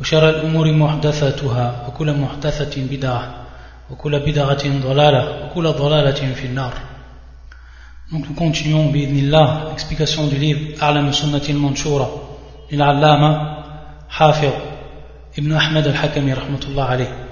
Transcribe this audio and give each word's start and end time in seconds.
وشر 0.00 0.28
الأمور 0.28 0.72
محدثاتها 0.72 1.86
وكل 1.88 2.12
محدثة 2.20 2.74
بدعة 2.90 3.46
وكل 3.90 4.20
بدعة 4.20 4.64
ضلالة 4.82 5.46
وكل 5.46 5.72
ضلالة 5.72 6.34
في 6.34 6.46
النار 6.46 6.72
Donc 8.12 8.24
nous 8.28 8.34
continuons 8.34 8.92
بإذن 8.92 9.34
l'explication 9.74 10.26
du 10.28 10.36
livre 10.36 10.82
أعلم 10.82 11.12
سنة 11.12 11.42
المنشورة 11.48 12.28
للعلامة 12.72 13.56
حافظ 14.08 14.52
ابن 15.38 15.52
أحمد 15.52 15.86
الحكمي 15.86 16.32
رحمة 16.32 16.60
الله 16.68 16.84
عليه 16.84 17.26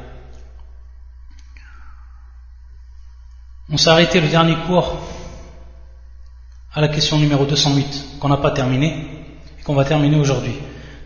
On 3.70 3.76
s'est 3.78 3.88
arrêté 3.90 4.20
le 4.20 4.28
dernier 4.28 4.56
cours 4.66 4.98
à 6.74 6.80
la 6.80 6.88
question 6.88 7.18
numéro 7.18 7.44
208 7.46 8.18
qu'on 8.20 8.28
n'a 8.28 8.36
pas 8.36 8.50
terminé 8.50 9.06
et 9.58 9.62
qu'on 9.62 9.74
va 9.74 9.84
terminer 9.84 10.16
aujourd'hui. 10.16 10.54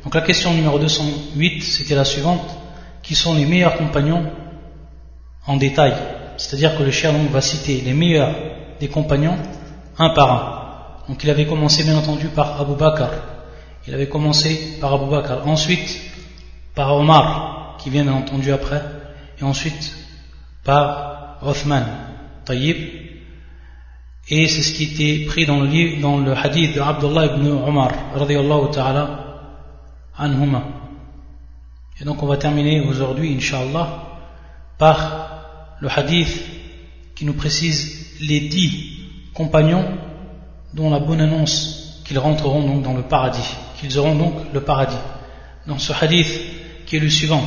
Donc 0.04 0.16
la 0.16 0.22
question 0.22 0.54
numéro 0.54 0.80
208 0.80 1.62
c'était 1.62 1.96
la 1.96 2.04
suivante 2.04 2.46
qui 3.02 3.16
sont 3.16 3.34
les 3.34 3.46
meilleurs 3.46 3.78
compagnons 3.78 4.24
en 5.46 5.58
détail? 5.58 5.94
C'est-à-dire 6.38 6.78
que 6.78 6.84
le 6.84 6.92
cher 6.92 7.14
va 7.32 7.42
citer 7.42 7.82
les 7.82 7.94
meilleurs 7.94 8.36
des 8.80 8.88
compagnons 8.88 9.38
un 9.98 10.10
par 10.10 10.32
un. 10.32 11.08
Donc 11.10 11.24
il 11.24 11.30
avait 11.30 11.46
commencé 11.46 11.84
bien 11.84 11.98
entendu 11.98 12.28
par 12.28 12.60
Abu 12.60 12.76
Bakr. 12.76 13.10
Il 13.88 13.94
avait 13.94 14.08
commencé 14.08 14.78
par 14.82 14.94
Abu 14.94 15.10
Bakr. 15.10 15.46
Ensuite 15.46 16.00
par 16.76 16.96
Omar 16.96 17.78
qui 17.80 17.90
vient 17.90 18.04
bien 18.04 18.14
entendu 18.14 18.52
après. 18.52 18.82
Et 19.40 19.44
ensuite 19.44 19.94
par 20.64 21.38
Othman. 21.42 21.86
Tayyib. 22.46 22.78
Et 24.30 24.48
c'est 24.48 24.62
ce 24.62 24.74
qui 24.74 24.84
était 24.86 25.26
pris 25.26 25.46
dans 25.46 25.60
le, 25.60 25.68
livre, 25.68 26.02
dans 26.02 26.18
le 26.18 26.34
hadith 26.34 26.76
de 26.76 26.80
Abdullah 26.80 27.26
ibn 27.26 27.48
Omar, 27.48 27.92
ta'ala 28.72 29.23
anhuma. 30.17 30.63
Et 32.01 32.05
donc 32.05 32.23
on 32.23 32.27
va 32.27 32.37
terminer 32.37 32.81
aujourd'hui, 32.81 33.35
inshallah, 33.37 33.89
par 34.79 35.77
le 35.81 35.89
hadith 35.89 36.45
qui 37.15 37.25
nous 37.25 37.35
précise 37.35 38.19
les 38.21 38.41
dix 38.41 38.99
compagnons 39.35 39.85
dont 40.75 40.91
la 40.91 41.01
bonne 41.01 41.21
annonce 41.21 42.03
qu'ils 42.05 42.19
rentreront 42.19 42.63
donc 42.67 42.83
dans 42.83 42.95
le 42.95 43.03
paradis, 43.03 43.57
qu'ils 43.79 43.99
auront 43.99 44.15
donc 44.15 44.35
le 44.53 44.61
paradis. 44.61 44.97
Dans 45.67 45.79
ce 45.79 45.93
hadith 45.93 46.29
qui 46.87 46.97
est 46.97 47.01
le 47.01 47.11
suivant. 47.11 47.43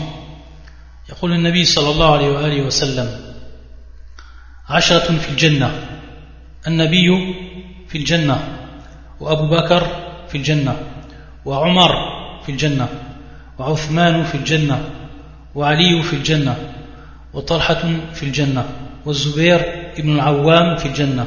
يقول 1.09 1.33
النبي 1.33 1.65
صلى 1.65 1.89
الله 1.89 2.13
عليه 2.13 2.29
وآله 2.29 2.61
وسلم 2.61 3.09
عشرة 4.69 5.17
في 5.17 5.29
الجنة 5.29 5.99
النبي 6.67 7.35
في 7.87 7.97
الجنة 7.97 8.37
وأبو 9.19 9.47
بكر 9.47 9.83
في 10.29 10.37
الجنة 10.37 10.75
وعمر 11.45 11.91
في 12.46 12.52
الجنة 12.52 12.88
وعثمان 13.58 14.24
في 14.24 14.34
الجنة 14.34 14.90
وعلي 15.54 16.02
في 16.02 16.16
الجنة 16.16 16.56
وطلحة 17.32 17.82
في 18.14 18.22
الجنة 18.22 18.68
والزبير 19.06 19.90
بن 19.98 20.12
العوام 20.12 20.76
في 20.76 20.86
الجنة 20.86 21.26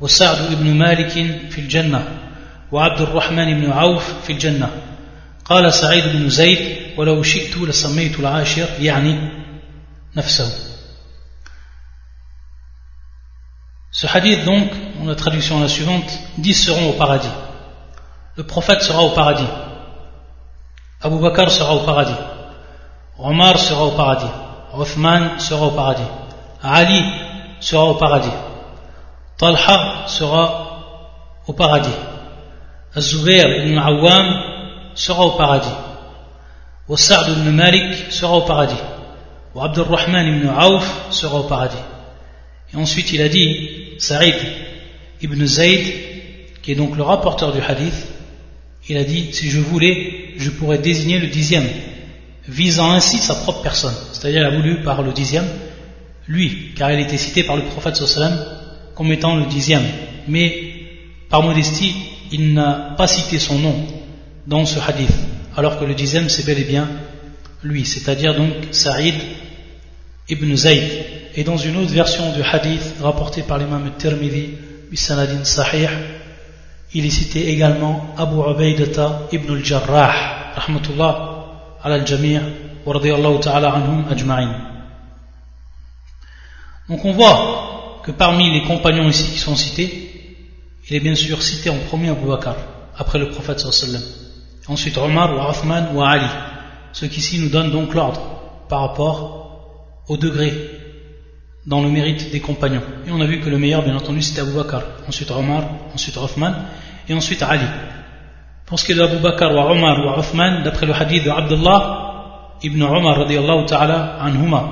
وسعد 0.00 0.54
بن 0.54 0.74
مالك 0.74 1.10
في 1.50 1.58
الجنة 1.58 2.08
وعبد 2.72 3.00
الرحمن 3.00 3.60
بن 3.60 3.70
عوف 3.70 4.24
في 4.24 4.32
الجنة 4.32 4.70
قال 5.44 5.72
سعيد 5.72 6.04
بن 6.04 6.28
زيد 6.28 6.76
ولو 6.96 7.22
شئت 7.22 7.56
لسميت 7.56 8.20
العاشر 8.20 8.68
يعني 8.80 9.30
نفسه 10.16 10.66
Ce 13.98 14.06
hadith 14.06 14.44
donc, 14.44 14.68
dans 14.98 15.06
la 15.06 15.14
traduction 15.14 15.58
la 15.58 15.68
suivante, 15.68 16.10
10 16.36 16.54
seront 16.54 16.90
au 16.90 16.92
paradis. 16.92 17.32
Le 18.36 18.42
prophète 18.42 18.82
sera 18.82 19.02
au 19.02 19.14
paradis. 19.14 19.48
Abu 21.06 21.20
Bakr 21.20 21.48
sera 21.50 21.72
au 21.76 21.84
paradis. 21.86 22.18
Omar 23.16 23.58
sera 23.58 23.84
au 23.84 23.92
paradis. 23.92 24.32
Othman 24.74 25.38
sera 25.38 25.66
au 25.66 25.70
paradis. 25.70 26.10
Ali 26.62 27.00
sera 27.60 27.84
au 27.84 27.94
paradis. 27.94 28.36
Talha 29.38 30.08
sera 30.08 30.42
au 31.46 31.52
paradis. 31.52 31.98
Az-Zubair 32.92 33.46
ibn 33.66 33.78
Awam 33.78 34.26
sera 34.96 35.22
au 35.22 35.36
paradis. 35.36 35.76
Sa'd 36.96 37.28
ibn 37.28 37.50
Malik 37.50 38.10
sera 38.10 38.34
au 38.38 38.42
paradis. 38.42 38.82
Abdurrahman 39.54 40.26
ibn 40.26 40.48
Auf 40.48 40.86
sera 41.10 41.36
au 41.38 41.44
paradis. 41.44 41.84
Et 42.72 42.76
ensuite 42.76 43.12
il 43.12 43.22
a 43.22 43.28
dit, 43.28 43.94
Saïd 43.98 44.34
ibn 45.22 45.46
Zayd, 45.46 45.84
qui 46.62 46.72
est 46.72 46.74
donc 46.74 46.96
le 46.96 47.04
rapporteur 47.04 47.52
du 47.52 47.60
hadith, 47.60 48.15
il 48.88 48.96
a 48.96 49.04
dit, 49.04 49.28
si 49.32 49.50
je 49.50 49.60
voulais, 49.60 50.34
je 50.36 50.50
pourrais 50.50 50.78
désigner 50.78 51.18
le 51.18 51.28
dixième, 51.28 51.66
visant 52.48 52.92
ainsi 52.92 53.18
sa 53.18 53.34
propre 53.34 53.62
personne. 53.62 53.94
C'est-à-dire, 54.12 54.42
il 54.42 54.46
a 54.46 54.56
voulu 54.56 54.82
par 54.82 55.02
le 55.02 55.12
dixième, 55.12 55.46
lui, 56.28 56.72
car 56.76 56.92
il 56.92 57.00
était 57.00 57.18
cité 57.18 57.42
par 57.44 57.56
le 57.56 57.62
prophète 57.62 57.96
sallam 57.96 58.38
comme 58.94 59.12
étant 59.12 59.36
le 59.36 59.46
dixième. 59.46 59.84
Mais, 60.28 60.72
par 61.28 61.42
modestie, 61.42 61.94
il 62.32 62.54
n'a 62.54 62.94
pas 62.96 63.06
cité 63.06 63.38
son 63.38 63.58
nom 63.58 63.86
dans 64.46 64.64
ce 64.64 64.78
hadith, 64.78 65.12
alors 65.56 65.78
que 65.78 65.84
le 65.84 65.94
dixième, 65.94 66.28
c'est 66.28 66.46
bel 66.46 66.58
et 66.58 66.64
bien 66.64 66.88
lui, 67.62 67.84
c'est-à-dire 67.84 68.34
donc 68.34 68.52
Saïd 68.70 69.14
ibn 70.28 70.54
Zayd. 70.54 70.82
Et 71.34 71.44
dans 71.44 71.56
une 71.56 71.76
autre 71.76 71.92
version 71.92 72.32
du 72.32 72.42
hadith 72.42 72.94
rapportée 73.00 73.42
par 73.42 73.58
l'imam 73.58 73.90
Tirmidhi, 73.98 74.50
Bisanadin 74.90 75.44
Sahih, 75.44 75.88
il 76.96 77.04
est 77.04 77.10
cité 77.10 77.50
également 77.50 78.14
Abu 78.16 78.36
Ubaidata 78.36 79.28
ibn 79.30 79.52
al-Jarrah, 79.52 80.54
rahmatullah 80.54 81.14
ala 81.82 81.96
al-jami' 81.96 82.40
wa 82.86 82.94
radiyallahu 82.94 83.38
ta'ala 83.40 83.68
anhum 83.70 84.06
ajma'in. 84.10 84.52
Donc 86.88 87.04
on 87.04 87.12
voit 87.12 88.00
que 88.02 88.12
parmi 88.12 88.50
les 88.50 88.62
compagnons 88.62 89.08
ici 89.10 89.30
qui 89.30 89.38
sont 89.38 89.56
cités, 89.56 89.90
il 90.88 90.96
est 90.96 91.00
bien 91.00 91.14
sûr 91.14 91.42
cité 91.42 91.68
en 91.68 91.76
premier 91.90 92.08
Abu 92.08 92.26
Bakr, 92.28 92.56
après 92.96 93.18
le 93.18 93.28
prophète 93.28 93.60
sallallahu 93.60 94.02
Ensuite 94.66 94.96
Omar 94.96 95.36
ou 95.36 95.50
Othman 95.50 95.94
ou 95.94 96.02
Ali, 96.02 96.30
ce 96.94 97.04
qui 97.04 97.20
ici 97.20 97.38
nous 97.40 97.50
donne 97.50 97.70
donc 97.70 97.92
l'ordre 97.92 98.22
par 98.70 98.80
rapport 98.80 100.00
au 100.08 100.16
degré 100.16 100.50
dans 101.66 101.82
le 101.82 101.90
mérite 101.90 102.30
des 102.30 102.40
compagnons. 102.40 102.82
Et 103.06 103.10
on 103.10 103.20
a 103.20 103.26
vu 103.26 103.40
que 103.40 103.50
le 103.50 103.58
meilleur, 103.58 103.82
bien 103.82 103.96
entendu, 103.96 104.22
c'était 104.22 104.40
Abu 104.40 104.52
Bakr, 104.52 104.82
ensuite 105.06 105.30
Omar, 105.30 105.64
ensuite 105.94 106.16
Othman, 106.16 106.54
et 107.08 107.14
ensuite 107.14 107.42
Ali. 107.42 107.66
Pour 108.66 108.78
ce 108.78 108.84
qui 108.84 108.92
est 108.92 108.96
d'Abu 108.96 109.18
Bakr 109.18 109.52
ou 109.52 109.58
Omar 109.58 109.98
ou 110.04 110.18
Othman, 110.18 110.62
d'après 110.62 110.86
le 110.86 110.92
hadith 110.94 111.24
de 111.24 111.30
Abdullah 111.30 112.58
ibn 112.62 112.82
Omar 112.82 113.18
radiallahu 113.18 113.66
ta'ala 113.66 114.18
anhuma. 114.20 114.64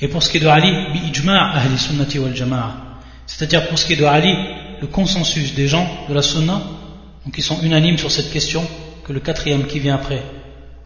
Et 0.00 0.08
pour 0.08 0.22
ce 0.22 0.30
qui 0.30 0.38
est 0.38 0.40
de 0.40 0.48
Ali, 0.48 0.70
bi 0.92 1.10
ijma' 1.10 1.52
ahli 1.54 1.78
sunnati 1.78 2.18
wal 2.18 2.34
jama'a. 2.34 2.72
C'est-à-dire 3.26 3.68
pour 3.68 3.78
ce 3.78 3.86
qui 3.86 3.92
est 3.92 3.96
de 3.96 4.04
Ali, 4.04 4.34
le 4.80 4.86
consensus 4.86 5.54
des 5.54 5.68
gens 5.68 5.86
de 6.08 6.14
la 6.14 6.22
sunna, 6.22 6.60
donc 7.24 7.36
ils 7.36 7.42
sont 7.42 7.60
unanimes 7.62 7.98
sur 7.98 8.10
cette 8.10 8.32
question, 8.32 8.66
que 9.04 9.12
le 9.12 9.20
quatrième 9.20 9.66
qui 9.66 9.78
vient 9.80 9.96
après, 9.96 10.22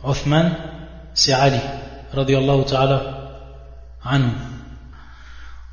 Othman, 0.02 0.52
c'est 1.14 1.32
Ali, 1.32 1.60
radiallahu 2.12 2.64
ta'ala 2.64 3.18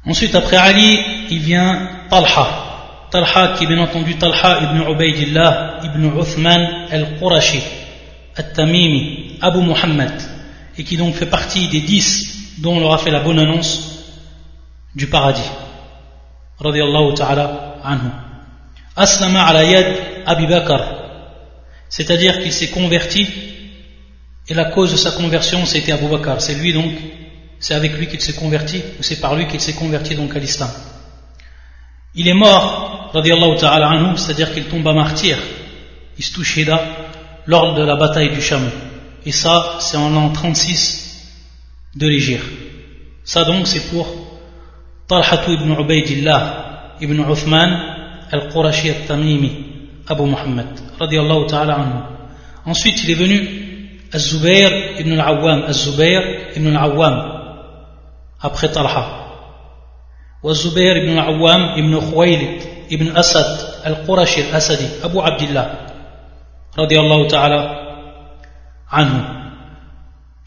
Ensuite, 0.06 0.36
après 0.36 0.58
Ali, 0.58 1.00
il 1.32 1.40
vient 1.40 1.90
Talha. 2.10 2.69
Talha 3.12 3.56
qui 3.58 3.66
bien 3.66 3.80
entendu 3.80 4.16
Talha 4.18 4.62
ibn 4.64 4.92
Ubaidillah 4.92 5.80
ibn 5.84 6.06
Uthman 6.20 6.88
al-Qurashi, 6.92 7.62
al-Tamimi, 8.36 9.38
Abu 9.42 9.62
Muhammad, 9.62 10.14
et 10.78 10.84
qui 10.84 10.96
donc 10.98 11.16
fait 11.16 11.26
partie 11.26 11.68
des 11.70 11.82
dix 11.82 12.60
dont 12.60 12.78
on 12.78 12.80
leur 12.80 12.94
a 12.94 12.98
fait 12.98 13.12
la 13.12 13.22
bonne 13.22 13.40
annonce 13.40 14.06
du 14.96 15.08
paradis. 15.08 15.50
Radiallahu 16.60 17.14
ta'ala 17.16 17.78
anhu. 17.84 18.10
Aslama 18.96 19.44
ala 19.46 19.64
yad 19.64 19.86
Abi 20.26 20.46
Bakr, 20.46 20.84
c'est-à-dire 21.90 22.42
qu'il 22.42 22.54
s'est 22.54 22.70
converti, 22.70 23.28
et 24.48 24.54
la 24.54 24.66
cause 24.66 24.92
de 24.92 24.98
sa 24.98 25.12
conversion 25.12 25.66
c'était 25.66 25.92
Abu 25.94 26.08
Bakr. 26.08 26.42
C'est 26.42 26.56
lui 26.56 26.74
donc 26.74 26.92
c'est 27.60 27.74
avec 27.74 27.94
lui 27.94 28.08
qu'il 28.08 28.22
s'est 28.22 28.34
converti, 28.34 28.82
ou 29.00 29.04
c'est 29.04 29.20
par 29.20 29.36
lui 29.36 29.48
qu'il 29.48 29.60
s'est 29.60 29.74
converti 29.74 30.16
donc 30.16 30.36
à 30.36 30.40
l'islam. 30.40 30.70
Il 32.16 32.28
est 32.28 32.34
mort, 32.34 32.89
ta'ala 33.13 33.89
anhu, 33.89 34.17
c'est-à-dire 34.17 34.53
qu'il 34.53 34.65
tombe 34.65 34.87
à 34.89 34.93
martyr, 34.93 35.37
istouchida, 36.19 36.81
lors 37.47 37.75
de 37.75 37.85
la 37.85 37.97
bataille 37.97 38.31
du 38.31 38.41
chameau. 38.41 38.71
Et 39.27 39.33
ça, 39.33 39.77
c'est 39.81 39.97
en 39.97 40.11
l'an 40.11 40.31
36 40.31 41.33
de 41.97 42.07
l'Égypte. 42.07 42.47
Ça 43.25 43.45
donc, 43.45 43.67
c'est 43.67 43.91
pour 43.91 44.07
Talhatu 45.09 45.53
ibn 45.53 45.73
Ubaidillah 45.73 46.97
ibn 47.01 47.21
Uthman 47.31 47.71
al-Qurashi 48.31 48.91
al-Tamimi, 48.91 49.53
Abu 50.09 50.25
Muhammad, 50.25 50.69
radiallahu 50.99 51.47
ta'ala 51.47 51.75
anhu. 51.75 52.01
Ensuite, 52.67 53.05
il 53.05 53.11
est 53.11 53.15
venu 53.15 53.39
Az-Zubayr 54.13 55.01
ibn 55.01 55.19
al-Awwam, 55.19 55.65
Az-Zubayr 55.69 56.57
ibn 56.57 56.77
al-Awwam, 56.77 57.17
après 58.41 58.71
Talha. 58.71 59.25
والزبير 60.45 61.07
بن 61.07 61.13
العوام 61.13 61.75
بن 61.77 62.01
خويلد 62.01 62.63
ibn 62.90 63.16
Asad 63.16 63.82
al-Qurashi 63.84 64.42
al-Asadi, 64.42 64.86
Abu 65.04 65.20
Abdullah, 65.20 65.70
radiallahu 66.76 67.28
ta'ala, 67.28 67.62
anhu. 68.92 69.22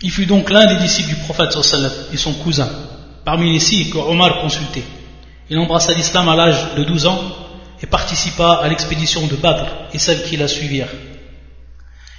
Il 0.03 0.11
fut 0.11 0.27
donc 0.27 0.51
l'un 0.51 0.67
des 0.67 0.77
disciples 0.77 1.11
du 1.11 1.17
prophète 1.17 1.57
et 2.13 2.17
son 2.17 2.35
cousin, 2.35 2.69
parmi 3.25 3.53
les 3.53 3.61
six 3.61 3.91
que 3.91 3.99
Omar 3.99 4.41
consultait. 4.41 4.85
Il 5.49 5.59
embrassa 5.59 5.93
l'islam 5.93 6.29
à 6.29 6.35
l'âge 6.37 6.75
de 6.77 6.83
12 6.83 7.07
ans 7.07 7.21
et 7.81 7.87
participa 7.87 8.61
à 8.63 8.69
l'expédition 8.69 9.27
de 9.27 9.37
Badr 9.37 9.67
et 9.93 9.99
celles 9.99 10.25
qui 10.25 10.37
la 10.37 10.49
suivirent. 10.49 10.89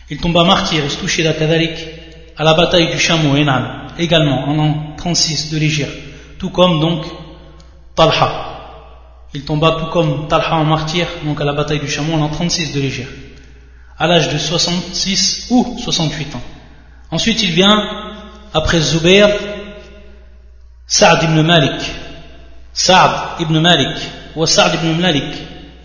Il 0.10 0.18
tomba 0.18 0.44
martyr 0.44 0.84
et 0.84 0.90
se 0.90 0.98
touchait 0.98 1.26
à 1.26 2.44
la 2.44 2.54
bataille 2.54 2.92
du 2.92 3.00
chameau 3.00 3.36
Enan, 3.36 3.88
également 3.98 4.48
en 4.48 4.54
l'an 4.54 4.96
36 4.98 5.52
de 5.52 5.58
l'Égypte, 5.58 5.98
tout 6.40 6.50
comme 6.50 6.80
donc 6.80 7.06
Talha. 7.96 8.53
Il 9.36 9.44
tomba 9.46 9.78
tout 9.80 9.88
comme 9.88 10.28
Talha 10.28 10.56
en 10.56 10.66
martyr, 10.66 11.08
donc 11.26 11.42
à 11.42 11.44
la 11.44 11.54
bataille 11.54 11.80
du 11.80 11.90
chameau 11.90 12.14
en 12.14 12.18
l'an 12.18 12.30
36 12.30 12.72
de 12.74 12.80
l'Égypte, 12.80 13.10
à 13.98 14.06
l'âge 14.06 14.32
de 14.32 14.38
66 14.38 15.48
ou 15.50 15.76
68 15.84 16.36
ans. 16.36 16.42
Ensuite, 17.10 17.42
il 17.42 17.52
vient, 17.52 17.84
après 18.54 18.80
Zubair, 18.80 19.30
Saad 20.86 21.24
ibn 21.24 21.42
Malik. 21.42 21.82
Saad 22.74 23.40
ibn 23.42 23.60
Malik, 23.60 23.98
ou 24.36 24.46
Saad 24.46 24.76
ibn 24.76 25.02
Malik, 25.02 25.34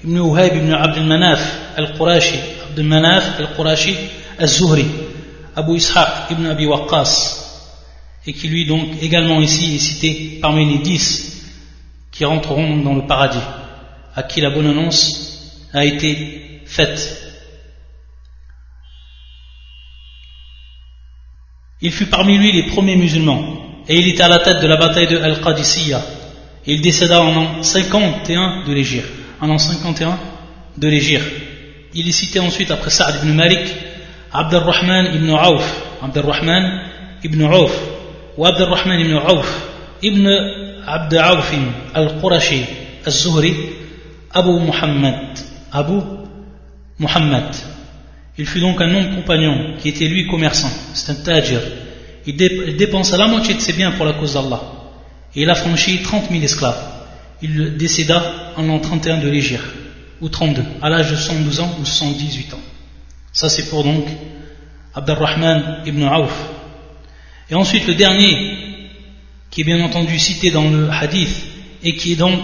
ibn 0.05 0.19
Uhayb 0.19 0.57
ibn 0.57 0.73
Abd 0.73 0.99
al-Manaf 0.99 1.41
al-Qurashi, 1.77 2.39
Abd 2.69 2.79
al-Manaf 2.81 3.41
al-Qurashi 3.41 3.97
al-Zuhri, 4.39 4.87
Abu 5.57 5.77
Ishaq 5.77 6.31
ibn 6.33 6.47
Abi 6.47 6.67
Waqqas, 6.67 7.47
et 8.27 8.33
qui 8.35 8.49
lui 8.49 8.67
donc 8.67 9.03
également 9.03 9.41
ici 9.41 9.77
est 9.77 9.79
cité 9.79 10.39
parmi 10.43 10.71
les 10.71 10.79
dix 10.79 11.38
qui 12.19 12.25
rentreront 12.25 12.79
dans 12.79 12.95
le 12.95 13.07
paradis, 13.07 13.39
à 14.17 14.25
qui 14.25 14.41
la 14.41 14.51
bonne 14.51 14.67
annonce 14.67 15.69
a 15.73 15.85
été 15.85 16.63
faite. 16.67 17.17
Il 21.81 21.93
fut 21.93 22.07
parmi 22.07 22.37
lui 22.37 22.51
les 22.51 22.65
premiers 22.65 22.97
musulmans, 22.97 23.85
et 23.89 24.01
il 24.01 24.09
était 24.09 24.25
à 24.25 24.29
la 24.29 24.41
tête 24.41 24.61
de 24.61 24.67
la 24.67 24.77
bataille 24.77 25.07
de 25.07 25.17
Al-Qadisiyah. 25.17 26.03
Il 26.67 26.81
décéda 26.81 27.23
en 27.23 27.37
an 27.37 27.63
51 27.63 28.65
de 28.67 28.73
l'Égypte. 28.73 29.13
En 29.41 29.49
an 29.51 29.59
51 29.59 30.19
de 30.77 30.89
l'Égypte. 30.89 31.33
Il 31.95 32.09
est 32.09 32.13
cité 32.13 32.41
ensuite 32.41 32.73
après 32.73 32.91
Saad 32.91 33.23
ibn 33.23 33.33
Malik, 33.33 33.61
Abdurrahman 34.33 35.15
ibn 35.15 35.31
Auf, 35.31 35.85
Abdurrahman 36.03 36.81
ibn 37.23 37.45
Auf, 37.45 37.81
ou 38.37 38.45
Abdurrahman 38.45 38.99
ibn 38.99 39.15
Auf, 39.15 39.69
ibn 40.03 40.68
Abd 40.89 41.15
Auf 41.15 41.53
al-Qurashi 41.95 42.65
al-Zuhri 43.05 43.55
Abu 44.33 44.59
Muhammad. 44.61 45.39
Abu 45.73 46.01
Muhammad. 46.99 47.55
Il 48.37 48.47
fut 48.47 48.61
donc 48.61 48.81
un 48.81 48.95
homme 48.95 49.15
compagnon 49.17 49.75
qui 49.79 49.89
était 49.89 50.07
lui 50.07 50.27
commerçant. 50.27 50.71
C'est 50.95 51.11
un 51.11 51.15
tajir. 51.17 51.61
Il, 52.27 52.37
dépensa 52.37 53.17
la 53.17 53.27
moitié 53.27 53.55
de 53.55 53.61
ses 53.61 53.73
biens 53.73 53.93
pour 53.93 54.07
la 54.07 54.13
cause 54.13 54.35
d'Allah. 54.35 54.61
Et 55.35 55.43
il 55.43 55.51
a 55.51 55.55
franchi 55.55 56.03
30 56.03 56.31
000 56.31 56.43
esclaves. 56.43 56.83
Il 57.43 57.77
décéda 57.77 58.53
en 58.57 58.63
l'an 58.63 58.79
31 58.81 59.19
de 59.19 59.29
l'Égypte, 59.29 59.63
ou 60.21 60.29
32, 60.29 60.63
à 60.83 60.89
l'âge 60.89 61.11
de 61.11 61.17
112 61.17 61.61
ans 61.61 61.77
ou 61.81 61.85
118 61.85 62.55
ans. 62.55 62.61
Ça 63.33 63.49
c'est 63.49 63.71
pour 63.71 63.85
donc 63.85 64.05
Abdurrahman 64.95 65.83
ibn 65.87 66.03
Auf. 66.03 66.33
Et 67.51 67.55
ensuite 67.55 67.87
le 67.87 67.95
dernier 67.95 68.78
qui 69.51 69.63
est 69.63 69.65
bien 69.65 69.83
entendu 69.85 70.19
cité 70.19 70.51
dans 70.51 70.69
le 70.69 70.91
hadith 70.91 71.47
et 71.83 71.97
qui 71.97 72.13
est 72.13 72.17
donc 72.17 72.41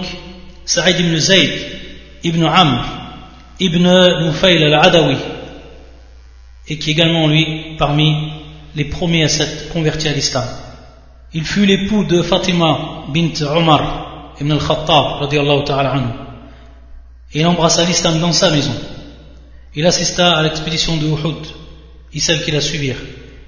Saïd 0.65 0.99
ibn 1.01 1.17
Zayd 1.17 1.53
ibn 2.23 2.45
Amr 2.45 2.85
ibn 3.61 3.87
Nufayl 4.25 4.65
al-Adawi 4.65 5.17
et 6.69 6.79
qui 6.79 6.91
est 6.91 6.93
également 6.93 7.29
lui 7.29 7.77
parmi 7.79 8.15
les 8.75 8.87
premiers 8.87 9.25
à 9.25 9.29
s'être 9.29 9.69
convertis 9.69 10.09
à 10.09 10.13
l'islam. 10.13 10.45
Il 11.33 11.45
fut 11.45 11.67
l'époux 11.67 12.05
de 12.05 12.23
Fatima 12.23 13.05
bint 13.13 13.41
Omar 13.55 14.35
ibn 14.41 14.53
al-Khattab 14.53 15.29
ta'ala 15.67 15.93
anhu 15.93 16.09
et 17.35 17.41
il 17.41 17.47
embrassa 17.47 17.85
l'islam 17.85 18.21
dans 18.21 18.33
sa 18.33 18.51
maison. 18.51 18.75
Il 19.75 19.85
assista 19.87 20.37
à 20.37 20.43
l'expédition 20.43 20.97
de 20.97 21.07
Uhud 21.07 21.47
et 22.13 22.21
celle 22.21 22.43
qui 22.45 22.53
la 22.53 22.61
suivirent 22.61 23.03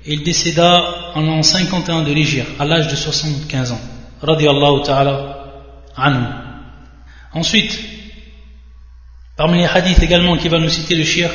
il 0.06 0.22
décéda 0.22 1.12
en 1.14 1.20
l'an 1.20 1.42
51 1.42 2.02
de 2.02 2.12
l'Égypte, 2.12 2.48
à 2.58 2.64
l'âge 2.64 2.88
de 2.88 2.96
75 2.96 3.72
ans. 3.72 3.80
Radiallahu 4.22 4.82
ta'ala 4.84 5.72
anhu. 5.96 6.26
Ensuite, 7.32 7.78
parmi 9.36 9.58
les 9.58 9.66
hadiths 9.66 10.02
également 10.02 10.36
qui 10.36 10.48
va 10.48 10.58
nous 10.58 10.68
citer 10.68 10.94
le 10.94 11.04
shir 11.04 11.30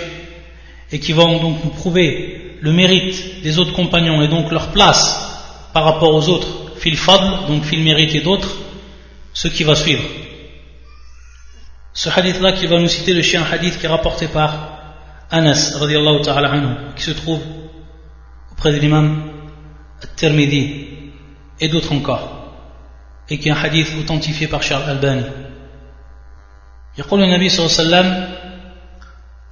et 0.91 0.99
qui 0.99 1.13
vont 1.13 1.41
donc 1.41 1.63
nous 1.63 1.69
prouver 1.71 2.57
le 2.61 2.71
mérite 2.71 3.41
des 3.43 3.59
autres 3.59 3.73
compagnons 3.73 4.21
et 4.21 4.27
donc 4.27 4.51
leur 4.51 4.69
place 4.69 5.69
par 5.73 5.83
rapport 5.83 6.13
aux 6.13 6.29
autres, 6.29 6.77
fil 6.77 6.97
fadl, 6.97 7.47
donc 7.47 7.63
fil 7.63 7.83
mérite 7.83 8.15
et 8.15 8.21
d'autres, 8.21 8.55
ce 9.33 9.47
qui 9.47 9.63
va 9.63 9.75
suivre. 9.75 10.03
Ce 11.93 12.09
hadith-là 12.09 12.53
qui 12.53 12.67
va 12.67 12.79
nous 12.79 12.87
citer 12.87 13.13
le 13.13 13.21
chien 13.21 13.43
hadith 13.49 13.79
qui 13.79 13.85
est 13.85 13.89
rapporté 13.89 14.27
par 14.27 14.79
Anas, 15.29 15.77
radiallahu 15.79 16.21
ta'ala 16.21 16.51
anhu, 16.51 16.75
qui 16.95 17.03
se 17.03 17.11
trouve 17.11 17.41
auprès 18.61 18.73
de 18.73 18.77
l'imam 18.77 19.23
Tirmidhi 20.15 20.85
et 21.59 21.67
d'autres 21.67 21.93
encore. 21.93 22.29
Et 23.27 23.39
qui 23.39 23.49
est 23.49 23.51
un 23.51 23.55
hadith 23.55 23.87
authentifié 23.99 24.47
par 24.47 24.61
Charles 24.61 24.87
Albani 24.87 25.23
يقول 26.97 27.23
النبي 27.23 27.49
صلى 27.49 27.65
الله 27.65 27.77
عليه 27.77 27.89
وسلم 27.89 28.29